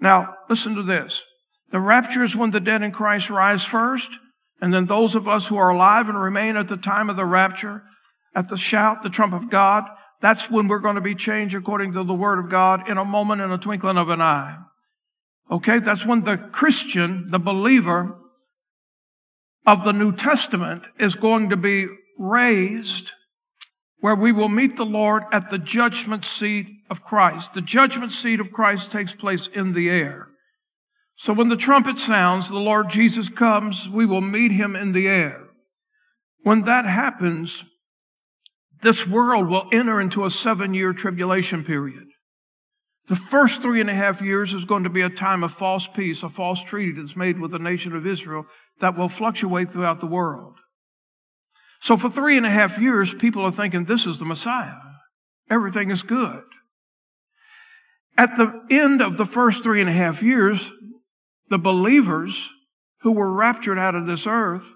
[0.00, 1.24] Now, listen to this.
[1.70, 4.10] The rapture is when the dead in Christ rise first,
[4.60, 7.24] and then those of us who are alive and remain at the time of the
[7.24, 7.82] rapture,
[8.34, 9.84] at the shout, the trump of God,
[10.20, 13.04] that's when we're going to be changed according to the word of God in a
[13.04, 14.58] moment, in a twinkling of an eye.
[15.50, 18.18] Okay, that's when the Christian, the believer,
[19.66, 21.86] of the New Testament is going to be
[22.18, 23.12] raised
[24.00, 27.54] where we will meet the Lord at the judgment seat of Christ.
[27.54, 30.28] The judgment seat of Christ takes place in the air.
[31.16, 35.08] So when the trumpet sounds, the Lord Jesus comes, we will meet him in the
[35.08, 35.48] air.
[36.42, 37.64] When that happens,
[38.82, 42.05] this world will enter into a seven year tribulation period.
[43.08, 45.86] The first three and a half years is going to be a time of false
[45.86, 48.46] peace, a false treaty that's made with the nation of Israel
[48.80, 50.56] that will fluctuate throughout the world.
[51.80, 54.74] So for three and a half years, people are thinking this is the Messiah.
[55.48, 56.42] Everything is good.
[58.18, 60.72] At the end of the first three and a half years,
[61.48, 62.50] the believers
[63.02, 64.74] who were raptured out of this earth,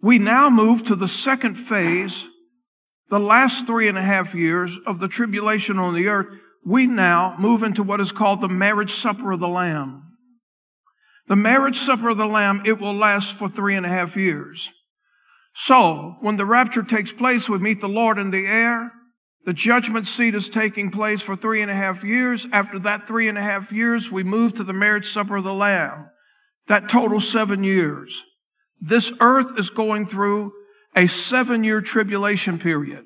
[0.00, 2.26] we now move to the second phase,
[3.08, 6.28] the last three and a half years of the tribulation on the earth.
[6.64, 10.04] We now move into what is called the marriage supper of the Lamb.
[11.26, 14.70] The marriage supper of the Lamb, it will last for three and a half years.
[15.54, 18.92] So, when the rapture takes place, we meet the Lord in the air.
[19.44, 22.46] The judgment seat is taking place for three and a half years.
[22.52, 25.54] After that three and a half years, we move to the marriage supper of the
[25.54, 26.10] Lamb.
[26.66, 28.24] That totals seven years.
[28.80, 30.52] This earth is going through
[30.94, 33.04] a seven year tribulation period.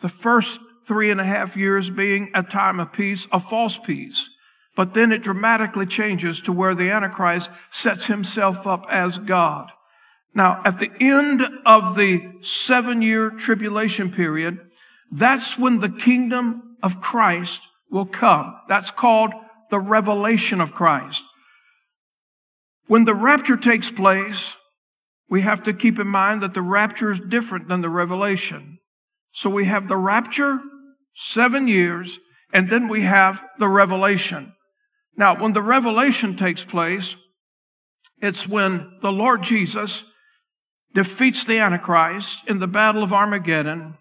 [0.00, 4.28] The first three and a half years being a time of peace, a false peace.
[4.74, 9.70] But then it dramatically changes to where the Antichrist sets himself up as God.
[10.34, 14.60] Now, at the end of the seven year tribulation period,
[15.10, 18.58] that's when the kingdom of Christ will come.
[18.66, 19.32] That's called
[19.70, 21.22] the revelation of Christ.
[22.86, 24.56] When the rapture takes place,
[25.28, 28.78] we have to keep in mind that the rapture is different than the revelation.
[29.32, 30.60] So we have the rapture,
[31.14, 32.18] seven years,
[32.52, 34.54] and then we have the revelation.
[35.16, 37.16] Now, when the revelation takes place,
[38.20, 40.10] it's when the Lord Jesus
[40.94, 43.98] defeats the Antichrist in the battle of Armageddon.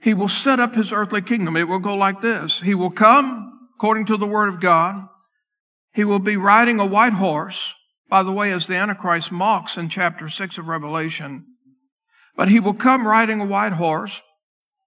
[0.00, 1.56] He will set up his earthly kingdom.
[1.56, 2.60] It will go like this.
[2.60, 5.06] He will come according to the word of God.
[5.94, 7.74] He will be riding a white horse.
[8.08, 11.44] By the way, as the Antichrist mocks in chapter 6 of Revelation.
[12.36, 14.20] But he will come riding a white horse.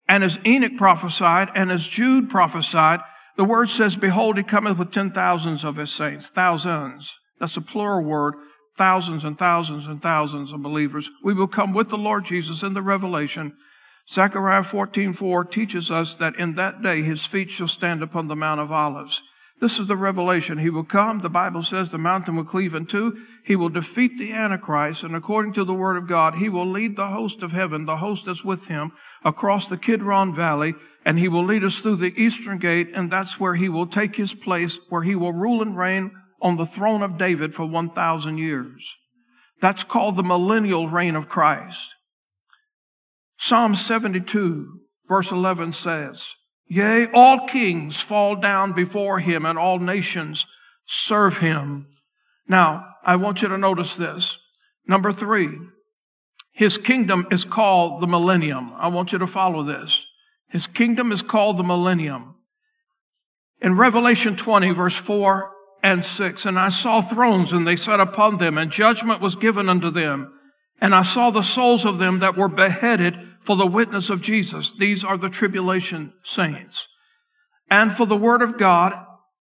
[0.09, 3.01] And as Enoch prophesied and as Jude prophesied,
[3.37, 6.29] the word says, Behold, he cometh with ten thousands of his saints.
[6.29, 7.17] Thousands.
[7.39, 8.33] That's a plural word.
[8.75, 11.11] Thousands and thousands and thousands of believers.
[11.23, 13.53] We will come with the Lord Jesus in the revelation.
[14.09, 18.35] Zechariah 14, 4 teaches us that in that day his feet shall stand upon the
[18.35, 19.21] Mount of Olives.
[19.59, 20.57] This is the revelation.
[20.57, 21.19] He will come.
[21.19, 23.25] The Bible says the mountain will cleave in two.
[23.43, 25.03] He will defeat the Antichrist.
[25.03, 27.97] And according to the word of God, he will lead the host of heaven, the
[27.97, 28.93] host that's with him,
[29.23, 30.75] across the Kidron Valley.
[31.05, 32.89] And he will lead us through the eastern gate.
[32.93, 36.55] And that's where he will take his place, where he will rule and reign on
[36.55, 38.95] the throne of David for 1,000 years.
[39.59, 41.95] That's called the millennial reign of Christ.
[43.37, 46.35] Psalm 72 verse 11 says,
[46.69, 50.45] Yea, all kings fall down before him and all nations
[50.85, 51.87] serve him.
[52.47, 54.37] Now, I want you to notice this.
[54.87, 55.49] Number three,
[56.51, 58.71] his kingdom is called the millennium.
[58.77, 60.05] I want you to follow this.
[60.47, 62.35] His kingdom is called the millennium.
[63.61, 65.51] In Revelation 20 verse 4
[65.81, 69.69] and 6, and I saw thrones and they sat upon them and judgment was given
[69.69, 70.33] unto them.
[70.79, 74.73] And I saw the souls of them that were beheaded for the witness of Jesus.
[74.73, 76.87] These are the tribulation saints.
[77.69, 78.93] And for the word of God,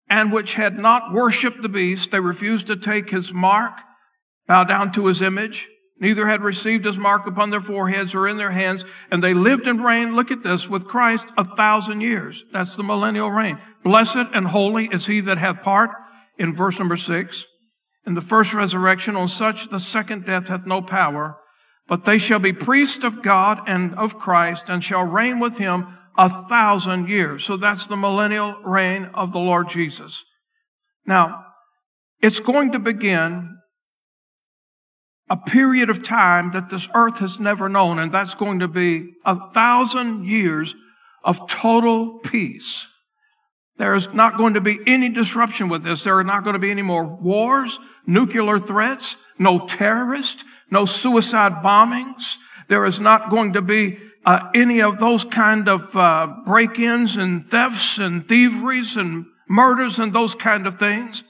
[0.09, 3.79] and which had not worshiped the beast, they refused to take his mark,
[4.47, 5.67] bow down to his image,
[5.99, 9.65] neither had received his mark upon their foreheads or in their hands, and they lived
[9.65, 12.43] and reigned, look at this, with Christ a thousand years.
[12.51, 13.57] That's the millennial reign.
[13.83, 15.91] Blessed and holy is he that hath part,
[16.37, 17.45] in verse number six.
[18.05, 21.37] In the first resurrection, on such the second death hath no power,
[21.87, 25.87] but they shall be priests of God and of Christ and shall reign with him
[26.17, 27.43] a thousand years.
[27.43, 30.23] So that's the millennial reign of the Lord Jesus.
[31.05, 31.45] Now,
[32.21, 33.57] it's going to begin
[35.29, 39.13] a period of time that this earth has never known, and that's going to be
[39.25, 40.75] a thousand years
[41.23, 42.87] of total peace.
[43.77, 46.03] There is not going to be any disruption with this.
[46.03, 51.63] There are not going to be any more wars, nuclear threats, no terrorists, no suicide
[51.63, 52.37] bombings.
[52.67, 57.43] There is not going to be uh, any of those kind of uh, break-ins and
[57.43, 61.23] thefts and thieveries and murders and those kind of things.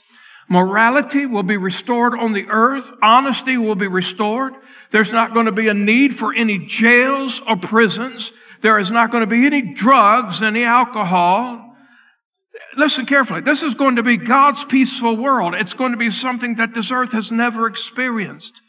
[0.47, 2.91] Morality will be restored on the earth.
[3.01, 4.53] Honesty will be restored.
[4.91, 8.31] There's not going to be a need for any jails or prisons.
[8.61, 11.64] There is not going to be any drugs, any alcohol.
[12.77, 13.41] Listen carefully.
[13.41, 15.55] This is going to be God's peaceful world.
[15.55, 18.61] It's going to be something that this earth has never experienced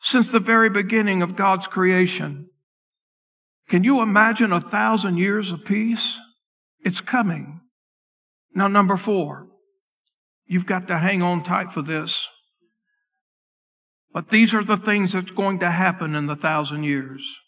[0.00, 2.50] since the very beginning of God's creation.
[3.68, 6.18] Can you imagine a thousand years of peace?
[6.84, 7.60] It's coming.
[8.54, 9.46] Now, number four,
[10.46, 12.28] you've got to hang on tight for this.
[14.12, 17.38] But these are the things that's going to happen in the thousand years.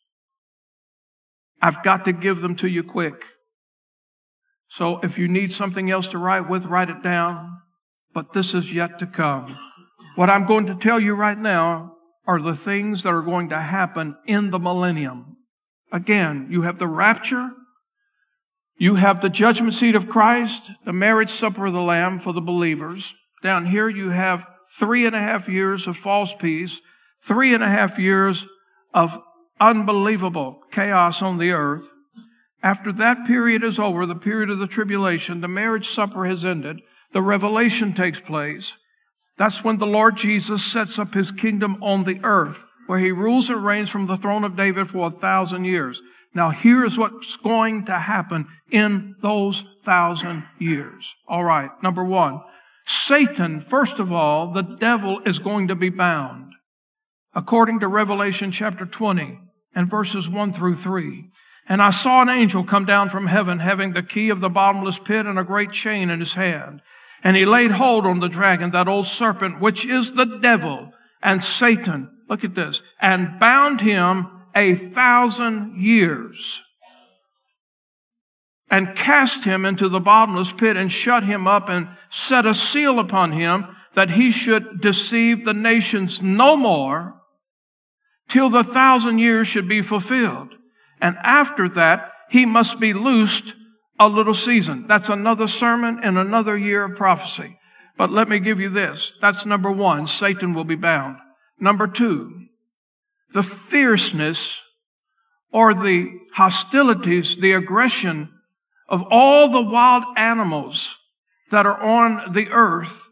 [1.61, 3.24] I've got to give them to you quick.
[4.73, 7.61] So if you need something else to write with, write it down.
[8.14, 9.55] But this is yet to come.
[10.16, 11.97] What I'm going to tell you right now
[12.27, 15.37] are the things that are going to happen in the millennium.
[15.93, 17.51] Again, you have the rapture.
[18.79, 22.41] You have the judgment seat of Christ, the marriage supper of the Lamb for the
[22.41, 23.14] believers.
[23.43, 24.47] Down here you have
[24.79, 26.81] three and a half years of false peace,
[27.23, 28.47] three and a half years
[28.95, 29.18] of
[29.61, 31.93] unbelievable chaos on the earth.
[32.63, 36.81] After that period is over, the period of the tribulation, the marriage supper has ended,
[37.13, 38.77] the revelation takes place.
[39.37, 43.51] That's when the Lord Jesus sets up his kingdom on the earth, where he rules
[43.51, 46.01] and reigns from the throne of David for a thousand years.
[46.35, 51.15] Now, here is what's going to happen in those thousand years.
[51.27, 52.41] All right, number one,
[52.87, 56.53] Satan, first of all, the devil is going to be bound.
[57.35, 59.39] According to Revelation chapter 20
[59.75, 61.31] and verses 1 through 3.
[61.69, 64.99] And I saw an angel come down from heaven having the key of the bottomless
[64.99, 66.83] pit and a great chain in his hand.
[67.23, 70.93] And he laid hold on the dragon, that old serpent, which is the devil
[71.23, 72.11] and Satan.
[72.29, 72.83] Look at this.
[73.01, 76.61] And bound him a thousand years
[78.71, 82.99] and cast him into the bottomless pit and shut him up and set a seal
[82.99, 87.21] upon him that he should deceive the nations no more
[88.29, 90.55] till the thousand years should be fulfilled.
[91.03, 93.57] And after that, he must be loosed
[93.98, 94.86] a little season.
[94.86, 97.59] That's another sermon and another year of prophecy.
[97.98, 99.14] But let me give you this.
[99.20, 100.07] That's number one.
[100.07, 101.18] Satan will be bound.
[101.59, 102.46] Number two,
[103.32, 104.62] the fierceness
[105.53, 108.32] or the hostilities, the aggression
[108.88, 110.96] of all the wild animals
[111.50, 113.09] that are on the earth,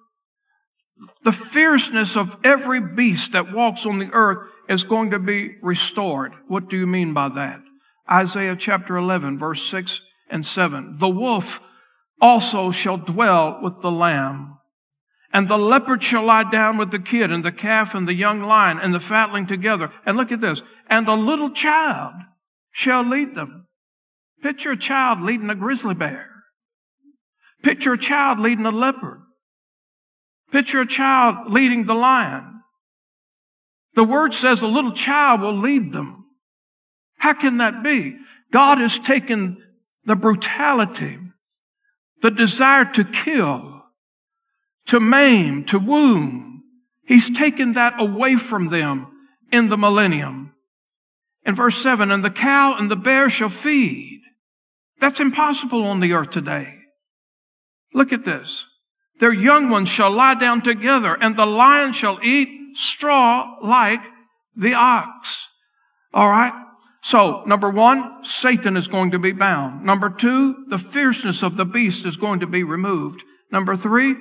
[1.25, 6.33] the fierceness of every beast that walks on the earth is going to be restored.
[6.47, 7.61] What do you mean by that?
[8.11, 10.97] Isaiah chapter 11, verse 6 and 7.
[10.99, 11.69] The wolf
[12.21, 14.59] also shall dwell with the lamb.
[15.33, 18.43] And the leopard shall lie down with the kid and the calf and the young
[18.43, 19.93] lion and the fatling together.
[20.05, 20.63] And look at this.
[20.89, 22.15] And a little child
[22.73, 23.69] shall lead them.
[24.43, 26.31] Picture a child leading a grizzly bear.
[27.63, 29.21] Picture a child leading a leopard.
[30.51, 32.63] Picture a child leading the lion.
[33.95, 36.20] The word says a little child will lead them.
[37.21, 38.17] How can that be?
[38.51, 39.63] God has taken
[40.05, 41.19] the brutality,
[42.23, 43.85] the desire to kill,
[44.87, 46.63] to maim, to wound.
[47.05, 49.07] He's taken that away from them
[49.53, 50.55] in the millennium.
[51.45, 54.23] In verse 7, and the cow and the bear shall feed.
[54.99, 56.73] That's impossible on the earth today.
[57.93, 58.67] Look at this.
[59.19, 64.03] Their young ones shall lie down together, and the lion shall eat straw like
[64.57, 65.49] the ox.
[66.15, 66.55] All right?
[67.03, 69.85] So, number one, Satan is going to be bound.
[69.85, 73.25] Number two, the fierceness of the beast is going to be removed.
[73.51, 74.15] Number three,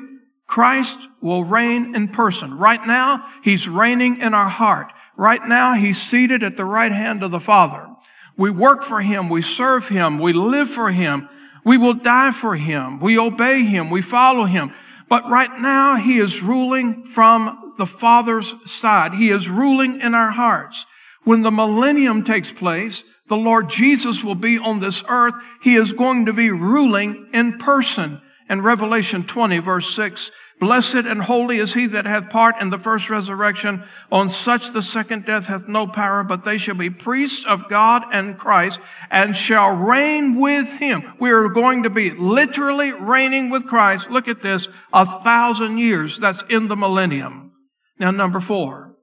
[0.48, 2.58] Christ will reign in person.
[2.58, 4.92] Right now, He's reigning in our heart.
[5.16, 7.88] Right now, He's seated at the right hand of the Father.
[8.36, 9.30] We work for Him.
[9.30, 10.18] We serve Him.
[10.18, 11.30] We live for Him.
[11.66, 13.00] We will die for Him.
[13.00, 13.90] We obey Him.
[13.90, 14.72] We follow Him.
[15.10, 19.14] But right now, He is ruling from the Father's side.
[19.14, 20.86] He is ruling in our hearts.
[21.24, 25.36] When the millennium takes place, the Lord Jesus will be on this earth.
[25.62, 28.22] He is going to be ruling in person.
[28.50, 32.78] In Revelation 20 verse 6, Blessed and holy is he that hath part in the
[32.78, 33.84] first resurrection.
[34.12, 38.04] On such the second death hath no power, but they shall be priests of God
[38.12, 41.14] and Christ and shall reign with him.
[41.18, 44.12] We are going to be literally reigning with Christ.
[44.12, 44.68] Look at this.
[44.92, 46.18] A thousand years.
[46.18, 47.54] That's in the millennium.
[47.98, 48.96] Now number four.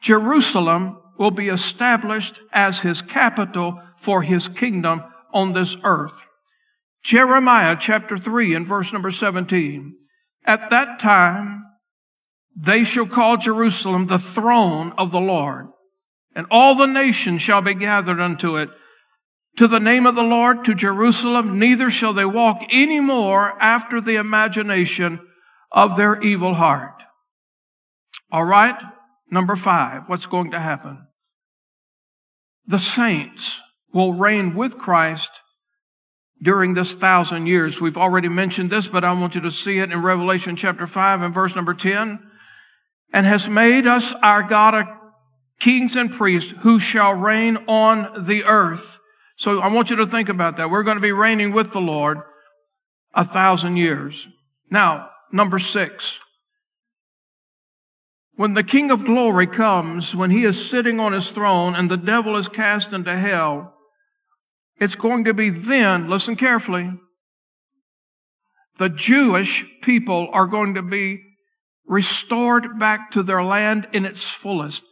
[0.00, 5.00] Jerusalem will be established as his capital for his kingdom
[5.32, 6.26] on this earth.
[7.04, 9.96] Jeremiah chapter 3 and verse number 17.
[10.44, 11.62] At that time,
[12.56, 15.68] they shall call Jerusalem the throne of the Lord,
[16.34, 18.70] and all the nations shall be gathered unto it.
[19.58, 24.00] To the name of the Lord, to Jerusalem, neither shall they walk any more after
[24.00, 25.20] the imagination
[25.70, 27.04] of their evil heart.
[28.32, 28.82] All right.
[29.30, 31.06] Number five, what's going to happen?
[32.66, 33.60] The saints
[33.92, 35.40] will reign with Christ
[36.40, 37.80] during this thousand years.
[37.80, 41.22] We've already mentioned this, but I want you to see it in Revelation chapter 5
[41.22, 42.18] and verse number 10.
[43.12, 44.98] And has made us our God a
[45.62, 48.98] kings and priests who shall reign on the earth.
[49.36, 50.70] So I want you to think about that.
[50.70, 52.18] We're going to be reigning with the Lord
[53.14, 54.26] a thousand years.
[54.70, 56.18] Now, number six.
[58.34, 61.96] When the King of glory comes, when he is sitting on his throne and the
[61.96, 63.74] devil is cast into hell,
[64.80, 66.92] it's going to be then, listen carefully,
[68.76, 71.22] the Jewish people are going to be
[71.86, 74.84] restored back to their land in its fullest.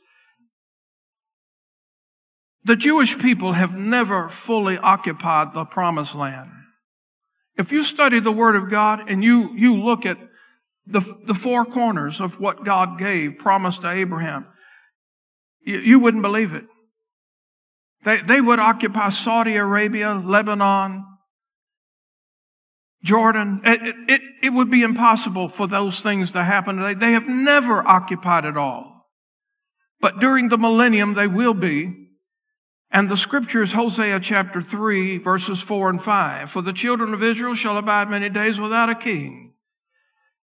[2.65, 6.51] The Jewish people have never fully occupied the promised land.
[7.57, 10.19] If you study the Word of God and you, you look at
[10.91, 14.47] the, the four corners of what God gave, promised to Abraham,
[15.65, 16.67] you, you wouldn't believe it.
[18.03, 21.05] They, they would occupy Saudi Arabia, Lebanon,
[23.05, 23.61] Jordan.
[23.65, 26.81] It, it, it would be impossible for those things to happen.
[26.81, 29.09] They, they have never occupied it all.
[30.01, 32.09] But during the millennium, they will be.
[32.91, 36.51] And the scriptures, Hosea chapter 3, verses 4 and 5.
[36.51, 39.50] For the children of Israel shall abide many days without a king,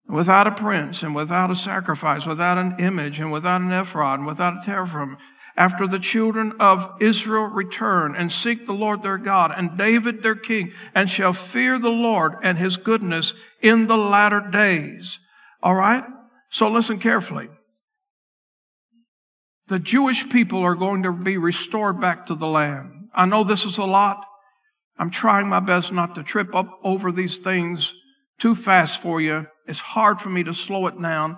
[0.08, 4.28] without a prince, and without a sacrifice, without an image, and without an ephod, and
[4.28, 5.18] without a teraphim.
[5.58, 10.36] After the children of Israel return and seek the Lord their God and David their
[10.36, 15.20] king, and shall fear the Lord and his goodness in the latter days.
[15.64, 16.04] All right?
[16.50, 17.50] So listen carefully
[19.68, 23.10] the Jewish people are going to be restored back to the land.
[23.14, 24.26] I know this is a lot.
[24.98, 27.94] I'm trying my best not to trip up over these things
[28.40, 29.48] too fast for you.
[29.68, 31.38] It's hard for me to slow it down,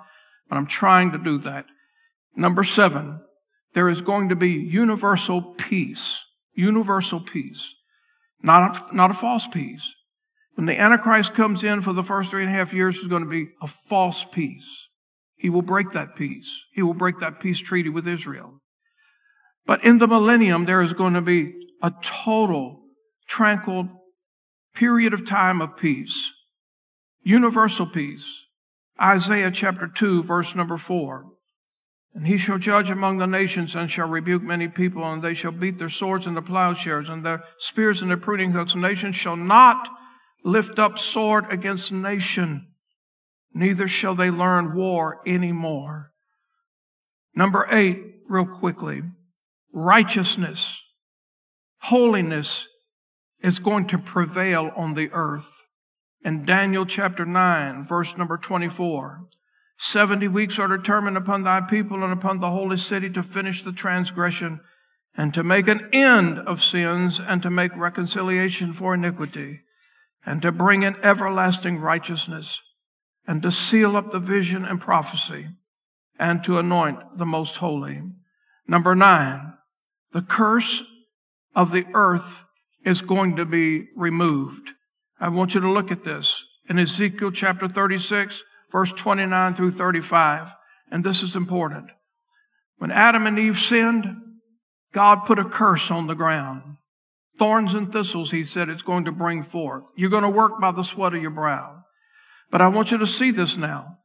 [0.50, 1.66] but I'm trying to do that.
[2.36, 3.22] Number seven,
[3.74, 6.24] there is going to be universal peace.
[6.54, 7.76] Universal peace.
[8.42, 9.96] Not a, not a false peace.
[10.56, 13.24] When the Antichrist comes in for the first three and a half years, it's going
[13.24, 14.88] to be a false peace.
[15.36, 16.66] He will break that peace.
[16.74, 18.60] He will break that peace treaty with Israel.
[19.68, 21.54] But in the millennium, there is going to be
[21.84, 22.82] a total,
[23.28, 23.90] tranquil
[24.74, 26.32] period of time of peace.
[27.28, 28.46] Universal peace.
[29.02, 31.26] Isaiah chapter 2, verse number 4.
[32.14, 35.52] And he shall judge among the nations and shall rebuke many people, and they shall
[35.52, 38.76] beat their swords into plowshares and their spears into pruning hooks.
[38.76, 39.90] Nations shall not
[40.46, 42.68] lift up sword against nation
[43.54, 46.14] neither shall they learn war anymore.
[47.36, 48.00] Number eight,
[48.30, 49.02] real quickly,
[49.74, 50.82] righteousness,
[51.80, 52.68] holiness
[53.42, 55.67] is going to prevail on the earth.
[56.24, 59.28] In Daniel chapter 9, verse number 24,
[59.78, 63.72] 70 weeks are determined upon thy people and upon the holy city to finish the
[63.72, 64.60] transgression
[65.16, 69.62] and to make an end of sins and to make reconciliation for iniquity
[70.26, 72.62] and to bring in everlasting righteousness
[73.28, 75.48] and to seal up the vision and prophecy
[76.20, 78.02] and to anoint the most holy.
[78.68, 79.54] Number nine,
[80.12, 80.84] the curse
[81.56, 82.44] of the earth
[82.84, 84.72] is going to be removed.
[85.20, 90.54] I want you to look at this in Ezekiel chapter 36, verse 29 through 35.
[90.92, 91.90] And this is important.
[92.78, 94.16] When Adam and Eve sinned,
[94.94, 96.78] God put a curse on the ground.
[97.38, 99.84] Thorns and thistles, he said, it's going to bring forth.
[99.96, 101.84] You're going to work by the sweat of your brow.
[102.50, 103.98] But I want you to see this now.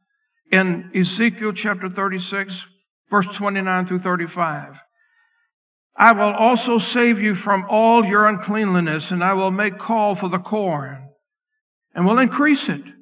[0.50, 2.66] In Ezekiel chapter 36,
[3.08, 4.82] verse 29 through 35.
[5.96, 10.28] I will also save you from all your uncleanliness, and I will make call for
[10.28, 11.10] the corn,
[11.94, 12.92] and will increase it,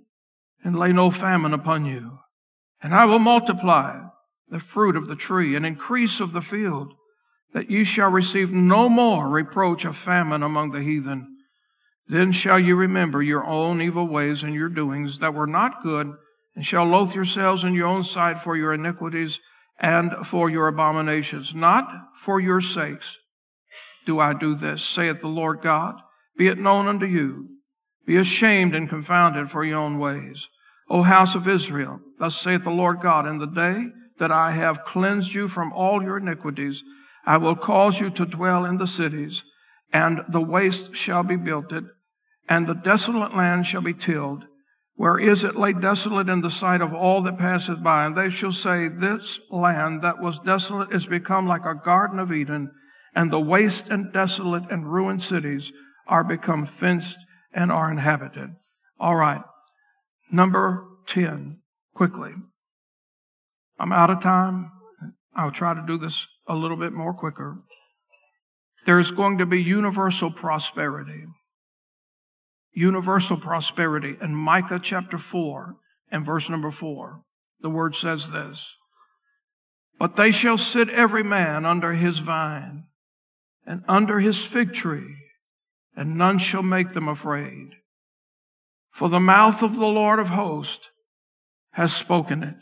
[0.65, 2.19] and lay no famine upon you.
[2.83, 4.07] And I will multiply
[4.49, 6.95] the fruit of the tree, and increase of the field,
[7.53, 11.37] that you shall receive no more reproach of famine among the heathen.
[12.07, 16.13] Then shall you remember your own evil ways and your doings that were not good,
[16.57, 19.39] and shall loathe yourselves in your own sight for your iniquities
[19.81, 21.55] and for your abominations.
[21.55, 23.19] Not for your sakes
[24.07, 26.01] do I do this, saith the Lord God.
[26.37, 27.49] Be it known unto you.
[28.07, 30.49] Be ashamed and confounded for your own ways.
[30.89, 33.87] O house of Israel, thus saith the Lord God, in the day
[34.19, 36.83] that I have cleansed you from all your iniquities,
[37.25, 39.45] I will cause you to dwell in the cities,
[39.93, 41.87] and the waste shall be builded,
[42.49, 44.45] and the desolate land shall be tilled,
[45.01, 48.05] where is it laid desolate in the sight of all that passeth by.
[48.05, 52.31] And they shall say, This land that was desolate is become like a garden of
[52.31, 52.71] Eden,
[53.15, 55.73] and the waste and desolate and ruined cities
[56.07, 57.17] are become fenced
[57.51, 58.51] and are inhabited.
[58.99, 59.41] All right.
[60.31, 61.63] Number 10,
[61.95, 62.33] quickly.
[63.79, 64.71] I'm out of time.
[65.35, 67.63] I'll try to do this a little bit more quicker.
[68.85, 71.25] There's going to be universal prosperity
[72.81, 74.17] universal prosperity.
[74.21, 75.77] In Micah chapter 4
[76.11, 77.23] and verse number 4,
[77.61, 78.77] the word says this
[79.99, 82.85] But they shall sit every man under his vine
[83.67, 85.17] and under his fig tree,
[85.95, 87.77] and none shall make them afraid.
[88.91, 90.91] For the mouth of the Lord of hosts
[91.73, 92.57] has spoken it.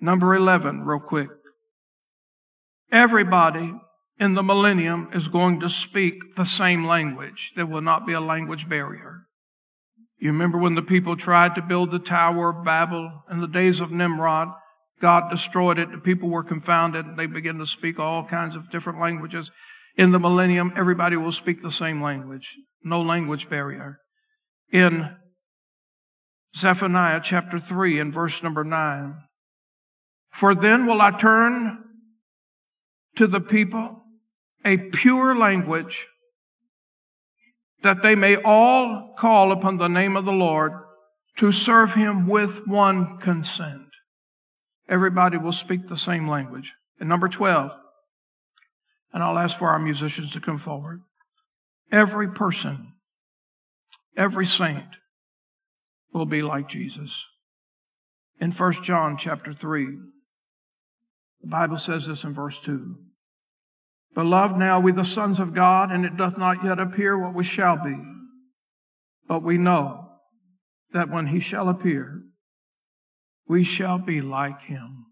[0.00, 1.28] Number 11, real quick.
[2.90, 3.74] Everybody
[4.22, 7.52] in the millennium is going to speak the same language.
[7.56, 9.26] There will not be a language barrier.
[10.16, 13.80] You remember when the people tried to build the Tower of Babel in the days
[13.80, 14.50] of Nimrod?
[15.00, 15.90] God destroyed it.
[15.90, 17.16] The people were confounded.
[17.16, 19.50] They began to speak all kinds of different languages.
[19.96, 22.56] In the millennium, everybody will speak the same language.
[22.84, 23.98] No language barrier.
[24.70, 25.16] In
[26.56, 29.16] Zephaniah chapter 3 and verse number 9.
[30.30, 31.82] For then will I turn
[33.16, 34.01] to the people
[34.64, 36.06] a pure language
[37.82, 40.72] that they may all call upon the name of the Lord
[41.36, 43.88] to serve him with one consent.
[44.88, 46.74] Everybody will speak the same language.
[47.00, 47.74] And number 12,
[49.12, 51.00] and I'll ask for our musicians to come forward.
[51.90, 52.92] Every person,
[54.16, 54.96] every saint
[56.12, 57.26] will be like Jesus.
[58.38, 59.86] In 1 John chapter 3,
[61.40, 62.96] the Bible says this in verse 2.
[64.14, 67.44] Beloved, now we the sons of God, and it doth not yet appear what we
[67.44, 67.98] shall be.
[69.26, 70.10] But we know
[70.92, 72.22] that when he shall appear,
[73.48, 75.06] we shall be like him,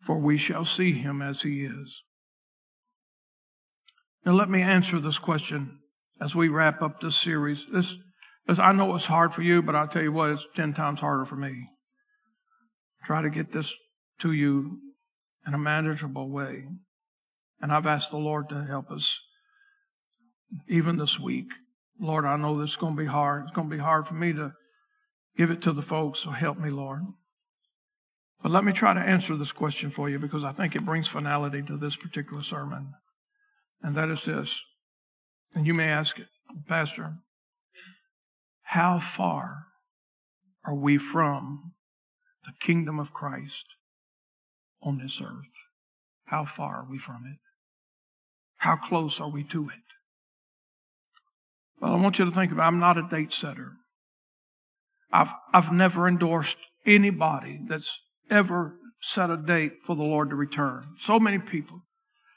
[0.00, 2.02] for we shall see him as he is.
[4.24, 5.78] Now let me answer this question
[6.20, 7.66] as we wrap up this series.
[7.72, 7.96] This,
[8.46, 11.00] this I know it's hard for you, but I'll tell you what, it's ten times
[11.00, 11.68] harder for me.
[13.04, 13.74] Try to get this
[14.20, 14.80] to you
[15.46, 16.64] in a manageable way.
[17.60, 19.20] And I've asked the Lord to help us
[20.68, 21.48] even this week.
[22.00, 23.44] Lord, I know this is going to be hard.
[23.44, 24.52] It's going to be hard for me to
[25.36, 27.02] give it to the folks, so help me, Lord.
[28.42, 31.08] But let me try to answer this question for you because I think it brings
[31.08, 32.94] finality to this particular sermon.
[33.82, 34.64] And that is this.
[35.56, 36.28] And you may ask it,
[36.68, 37.14] Pastor,
[38.62, 39.66] how far
[40.64, 41.72] are we from
[42.44, 43.66] the kingdom of Christ
[44.82, 45.66] on this earth?
[46.26, 47.38] How far are we from it?
[48.58, 49.74] How close are we to it?
[51.80, 53.72] Well, I want you to think about I'm not a date setter.
[55.12, 60.82] I've, I've never endorsed anybody that's ever set a date for the Lord to return.
[60.98, 61.82] So many people,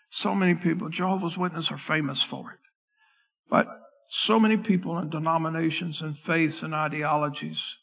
[0.09, 2.59] so many people, Jehovah's Witnesses are famous for it.
[3.49, 3.67] But
[4.09, 7.78] so many people in denominations and faiths and ideologies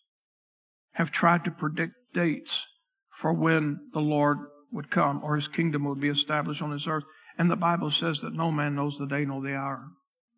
[0.92, 2.66] have tried to predict dates
[3.10, 4.38] for when the Lord
[4.70, 7.04] would come or his kingdom would be established on this earth.
[7.38, 9.92] And the Bible says that no man knows the day nor the hour,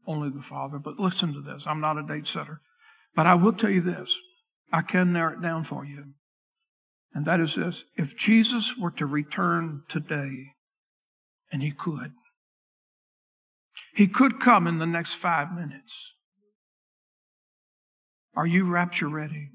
[0.06, 0.78] only the Father.
[0.78, 1.66] But listen to this.
[1.66, 2.60] I'm not a date setter.
[3.16, 4.20] But I will tell you this.
[4.70, 6.12] I can narrow it down for you.
[7.14, 7.84] And that is this.
[7.96, 10.52] If Jesus were to return today,
[11.50, 12.12] and he could,
[13.94, 16.14] he could come in the next five minutes.
[18.36, 19.50] Are you rapture ready?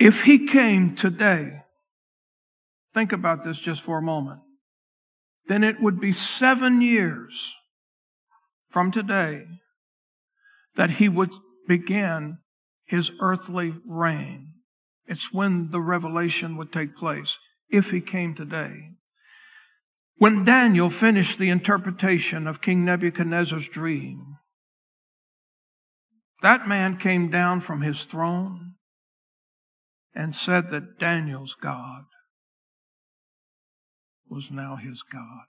[0.00, 1.62] If he came today,
[2.92, 4.40] think about this just for a moment
[5.48, 7.56] then it would be seven years
[8.68, 9.44] from today
[10.74, 11.30] that he would
[11.66, 12.38] begin
[12.86, 14.52] his earthly reign.
[15.06, 17.38] It's when the revelation would take place,
[17.68, 18.92] if he came today.
[20.16, 24.36] When Daniel finished the interpretation of King Nebuchadnezzar's dream,
[26.42, 28.74] that man came down from his throne
[30.14, 32.04] and said that Daniel's God
[34.28, 35.46] was now his God.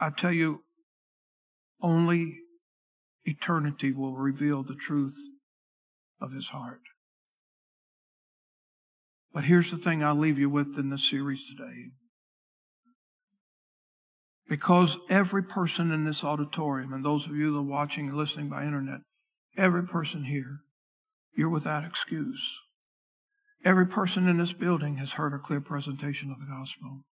[0.00, 0.64] I tell you,
[1.80, 2.40] only
[3.24, 5.16] eternity will reveal the truth
[6.20, 6.80] of his heart.
[9.32, 11.90] But here's the thing I'll leave you with in this series today.
[14.48, 18.48] Because every person in this auditorium, and those of you that are watching and listening
[18.48, 19.00] by internet,
[19.56, 20.58] every person here,
[21.34, 22.58] you're without excuse.
[23.64, 27.04] Every person in this building has heard a clear presentation of the gospel.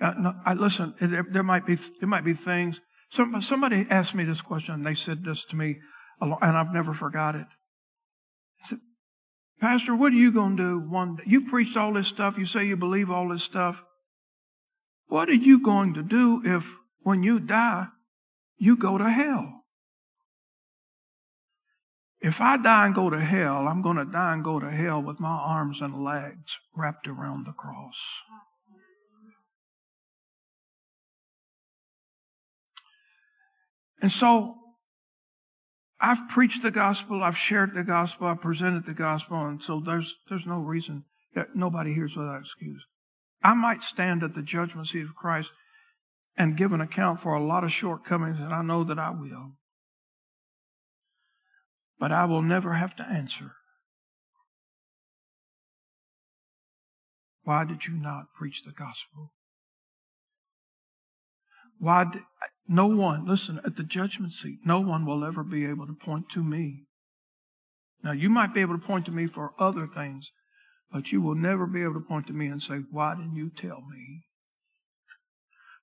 [0.00, 2.80] Uh, no, I, listen, there, there, might be there might be things.
[3.10, 5.76] Some, somebody asked me this question, and they said this to me,
[6.20, 7.46] and I've never forgot it.
[8.64, 8.78] Said,
[9.60, 11.24] Pastor, what are you going to do one day?
[11.26, 12.38] You preached all this stuff.
[12.38, 13.84] You say you believe all this stuff.
[15.06, 17.88] What are you going to do if, when you die,
[18.58, 19.63] you go to hell?
[22.24, 25.02] If I die and go to hell, I'm going to die and go to hell
[25.02, 28.22] with my arms and legs wrapped around the cross.
[34.00, 34.56] And so
[36.00, 40.16] I've preached the gospel, I've shared the gospel, I've presented the gospel, and so there's
[40.30, 41.04] there's no reason
[41.34, 42.86] that nobody hears without excuse.
[43.42, 45.52] I might stand at the judgment seat of Christ
[46.38, 49.58] and give an account for a lot of shortcomings, and I know that I will
[51.98, 53.52] but I will never have to answer.
[57.44, 59.32] Why did you not preach the gospel?
[61.78, 62.22] Why did,
[62.66, 66.30] no one, listen, at the judgment seat, no one will ever be able to point
[66.30, 66.86] to me.
[68.02, 70.32] Now, you might be able to point to me for other things,
[70.90, 73.50] but you will never be able to point to me and say, Why didn't you
[73.50, 74.24] tell me?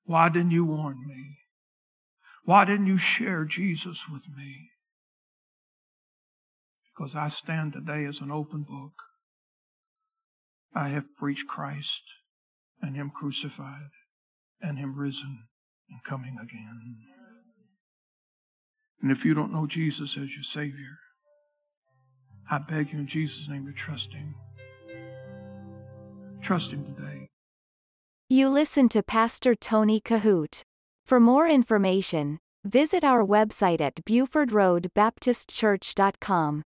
[0.05, 1.37] Why didn't you warn me?
[2.43, 4.69] Why didn't you share Jesus with me?
[7.01, 8.93] Because I stand today as an open book.
[10.75, 12.03] I have preached Christ
[12.79, 13.89] and Him crucified
[14.61, 15.45] and Him risen
[15.89, 16.97] and coming again.
[19.01, 20.99] And if you don't know Jesus as your Savior,
[22.51, 24.35] I beg you in Jesus' name to trust Him.
[26.39, 27.29] Trust Him today.
[28.29, 30.61] You listen to Pastor Tony Kohout.
[31.07, 36.63] For more information, visit our website at BufordRoadBaptistChurch.com.